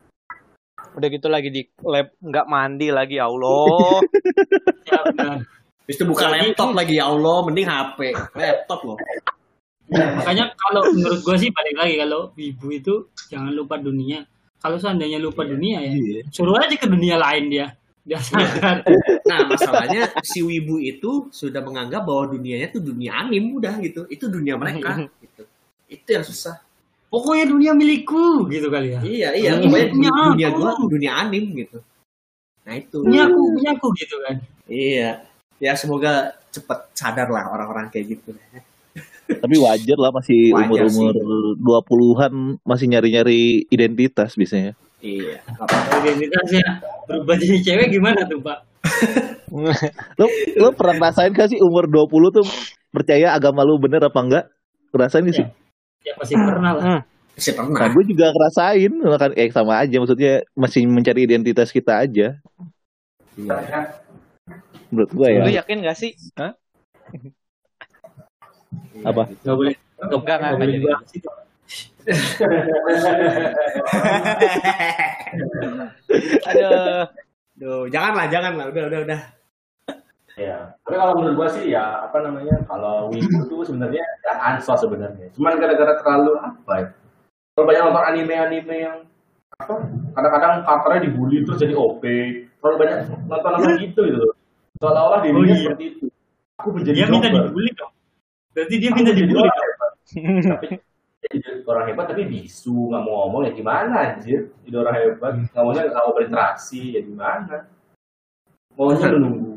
[0.94, 4.02] Udah gitu lagi di lab nggak mandi lagi ya Allah.
[4.88, 5.02] Ya.
[5.84, 8.00] Habis itu buka laptop lagi ya Allah, mending HP.
[8.40, 8.98] Laptop loh.
[9.92, 12.94] Makanya kalau menurut gua sih balik lagi kalau ibu itu
[13.28, 14.24] jangan lupa dunia.
[14.64, 15.92] Kalau seandainya lupa dunia ya,
[16.32, 17.68] suruh aja ke dunia lain dia.
[18.04, 18.84] Dia sadar.
[19.24, 24.04] Nah, masalahnya si Wibu itu sudah menganggap bahwa dunianya tuh dunia anim udah gitu.
[24.12, 25.44] Itu dunia mereka gitu.
[25.88, 26.60] Itu yang susah.
[27.14, 29.00] Pokoknya dunia milikku gitu kali ya.
[29.06, 29.70] Iya, iya, Hmm.
[29.70, 30.58] pokoknya Dunia dunia, dunia aku.
[30.58, 31.78] gua dunia anim gitu.
[32.66, 32.98] Nah, itu.
[33.06, 34.36] Punya aku, punya aku gitu kan.
[34.66, 35.10] Iya.
[35.62, 38.34] Ya semoga cepat sadar lah orang-orang kayak gitu.
[39.30, 41.14] Tapi wajar lah masih umur-umur
[41.62, 42.34] 20-an
[42.66, 44.74] masih nyari-nyari identitas biasanya.
[45.00, 45.38] Iya.
[45.54, 46.66] Kalau identitasnya
[47.06, 48.58] berubah jadi cewek gimana tuh Pak?
[50.20, 50.26] Lo
[50.58, 52.10] lo pernah rasain gak sih umur 20
[52.42, 52.46] tuh
[52.90, 54.46] percaya agama lu bener apa enggak?
[54.90, 55.46] Ngerasain gak sih?
[55.46, 55.63] Ya
[56.20, 56.84] pasti pernah lah.
[56.84, 57.02] Hmm.
[57.34, 57.90] Masih Nah, pernah.
[57.98, 62.38] gue juga ngerasain, kan eh sama aja maksudnya masih mencari identitas kita aja.
[63.34, 63.58] Iya.
[64.94, 65.42] Menurut gue ya.
[65.42, 66.14] Lu yakin gak sih?
[66.38, 66.54] Hah?
[69.02, 69.34] Apa?
[69.42, 69.74] Gak boleh.
[69.98, 70.78] Enggak, enggak, Nggak boleh.
[76.52, 77.06] Aduh.
[77.54, 78.66] Duh, janganlah, janganlah.
[78.70, 79.22] Udah, udah, udah.
[80.34, 84.82] Ya, tapi kalau menurut gua sih ya apa namanya kalau wibu itu sebenarnya ya ansos
[84.82, 85.30] sebenarnya.
[85.38, 86.88] Cuman gara-gara terlalu apa ya?
[87.54, 88.98] Kalau banyak nonton anime-anime yang
[89.62, 89.78] apa?
[90.18, 92.02] Kadang-kadang karakternya dibully terus jadi OP.
[92.58, 92.98] Terlalu banyak
[93.30, 94.34] nonton-nonton gitu gitu loh.
[94.82, 95.66] Seolah-olah dirinya Oh, iya.
[95.70, 96.06] seperti itu.
[96.58, 97.94] Aku menjadi Dia minta dibully dong.
[98.58, 99.70] Berarti dia minta dibully orang dong.
[99.70, 99.92] hebat.
[100.50, 100.68] tapi
[101.24, 105.32] dia jadi orang hebat tapi bisu nggak mau ngomong ya gimana anjir jadi orang hebat
[105.40, 107.56] nggak maunya nggak mau berinteraksi ya gimana
[108.76, 109.53] maunya menunggu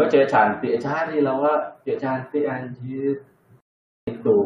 [0.00, 1.60] maunya cewek cantik cari lah Wak.
[1.84, 3.20] cewek cantik anjir
[4.08, 4.38] itu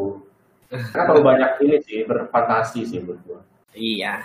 [0.67, 3.41] karena terlalu banyak ini sih berfantasi sih menurut gua
[3.71, 4.23] Iya.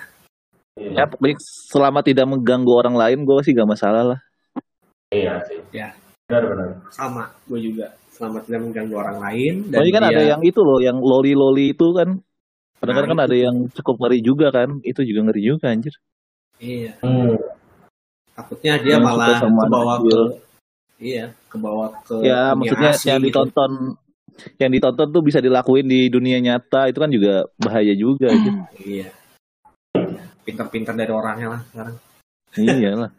[0.78, 4.20] Ya pokoknya selama tidak mengganggu orang lain gue sih gak masalah lah.
[5.10, 5.90] iya sih Ya.
[6.26, 7.90] benar-benar Sama, gue juga.
[8.14, 9.54] Selama tidak mengganggu orang lain.
[9.74, 12.22] Dan Soalnya kan dia- ada yang itu loh, yang loli-loli itu kan.
[12.78, 14.70] Kadang-kadang Nah, kan ada yang cukup ngeri juga kan.
[14.86, 15.94] Itu juga ngeri juga anjir.
[16.62, 16.94] Iya.
[17.02, 17.34] hmm.
[18.38, 20.20] Takutnya dia Yang malah sama kebawa ke...
[21.00, 23.28] Iya, kebawa ke Ya maksudnya asli yang gitu.
[23.32, 23.72] ditonton
[24.60, 28.54] yang ditonton tuh bisa dilakuin di dunia nyata itu kan juga bahaya juga anjir.
[28.84, 29.08] Iya.
[30.44, 31.96] Pinter-pinter dari orangnya lah sekarang.
[32.80, 33.12] iya lah.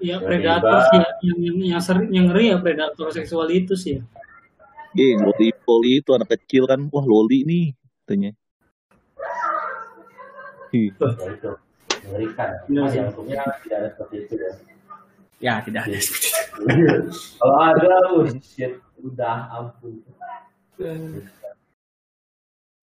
[0.00, 1.10] Ya predator sih ya.
[1.20, 4.00] yang yang yang, sering, yang ngeri ya predator seksual itu sih.
[4.00, 4.02] ya.
[4.92, 6.80] Iya, loli poli itu anak kecil kan.
[6.92, 7.64] Wah, loli nih
[8.04, 8.32] katanya.
[10.72, 11.04] Ya itu
[12.02, 14.71] mengerikan yang untungnya tidak ada seperti itu ya
[15.42, 15.98] Ya, tidak ada.
[17.42, 18.78] kalau ada oh shit.
[19.02, 19.98] Udah ampun.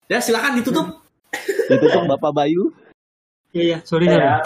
[0.06, 1.00] Ya, silakan ditutup.
[1.70, 2.74] itu tuh Bapak Bayu.
[3.50, 4.06] Iya iya, sorry.
[4.10, 4.42] Ya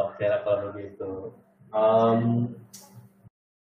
[0.00, 1.10] oke lah kalau begitu
[1.70, 2.50] Em,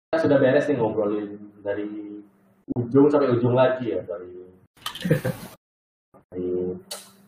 [0.08, 2.24] kita sudah beres nih ngobrolin dari
[2.72, 4.32] ujung sampai ujung lagi ya dari
[6.32, 6.48] dari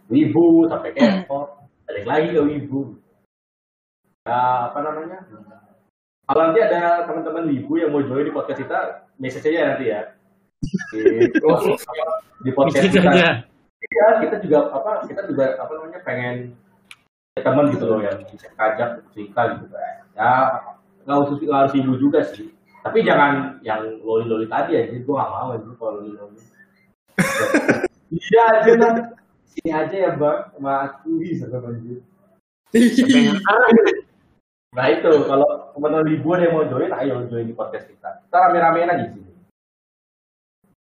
[0.08, 2.96] wibu sampai K-pop balik lagi ke wibu.
[4.24, 5.20] Nah, apa namanya
[6.30, 8.78] kalau nanti ada teman-teman wibu yang mau join di podcast kita
[9.18, 10.00] message aja nanti ya
[10.94, 11.26] di,
[12.46, 13.42] di podcast kita.
[13.80, 16.54] Iya, kita juga apa kita juga apa namanya pengen
[17.34, 19.96] teman gitu loh yang bisa ngajak cerita gitu kan.
[20.14, 20.30] Ya
[21.02, 22.54] nggak harus nggak harus ibu juga sih.
[22.86, 26.40] Tapi jangan yang loli loli tadi aja, gue gak mau aja kalau loli loli.
[28.10, 28.94] Iya aja lah.
[29.46, 32.02] Sini aja ya bang, sama aku bisa banjir.
[34.70, 38.22] Nah itu kalau teman-teman ibu ada yang mau join, ayo join di podcast kita.
[38.22, 39.32] Kita rame-ramein aja di sini.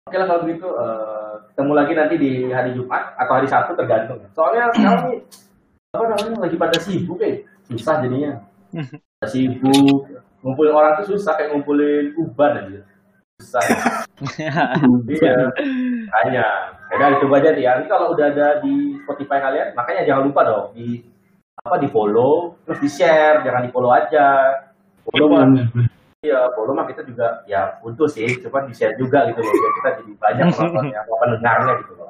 [0.07, 4.19] Oke lah kalau begitu eh, ketemu lagi nanti di hari Jumat atau hari Sabtu tergantung.
[4.35, 5.19] Soalnya sekarang nih
[5.95, 8.43] apa namanya lagi pada sibuk eh susah jadinya.
[9.17, 10.05] Pada sibuk
[10.45, 12.79] ngumpulin orang tuh susah kayak ngumpulin uban aja.
[13.39, 13.63] Susah.
[15.07, 15.53] Iya.
[16.09, 16.45] Hanya.
[16.89, 17.77] Ya udah aja ya.
[17.77, 21.05] Nanti kalau udah ada di Spotify kalian, makanya jangan lupa dong di
[21.67, 24.55] apa di follow terus di share jangan di follow aja.
[25.03, 25.43] Follow mah
[26.23, 29.73] iya follow mah kita juga ya butuh sih cuma di share juga gitu loh biar
[29.75, 32.07] kita jadi banyak penontonnya apa pendengarnya gitu loh.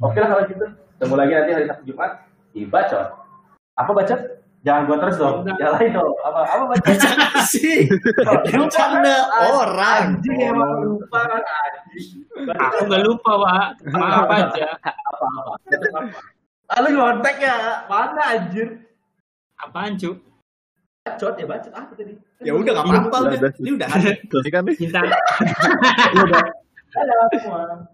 [0.00, 2.10] Oke lah kalau gitu ketemu lagi nanti hari Sabtu Jumat
[2.52, 3.08] di bacot.
[3.80, 4.20] Apa bacot?
[4.60, 6.12] Jangan gua terus dong yang lain dong.
[6.20, 7.12] Apa apa bacot?
[7.48, 7.88] Sih?
[8.52, 10.20] Bercanda orang.
[10.20, 12.28] Anjing emang lupa kan anjing.
[12.36, 13.66] Aku nggak lupa, Pak.
[13.88, 14.68] Maaf aja.
[14.84, 15.52] apa apa.
[15.64, 16.20] Bacot apa.
[16.70, 18.78] Ah lu nyontek ya mana anjir
[19.60, 20.30] Apaan, Cuk?
[21.00, 22.12] bacot ya bacot apa tadi
[22.44, 24.10] ya udah nggak apa-apa Udah, udah ini udah ada
[24.52, 24.76] kan nih?
[24.76, 25.00] Cinta.
[26.92, 27.88] Dadah semua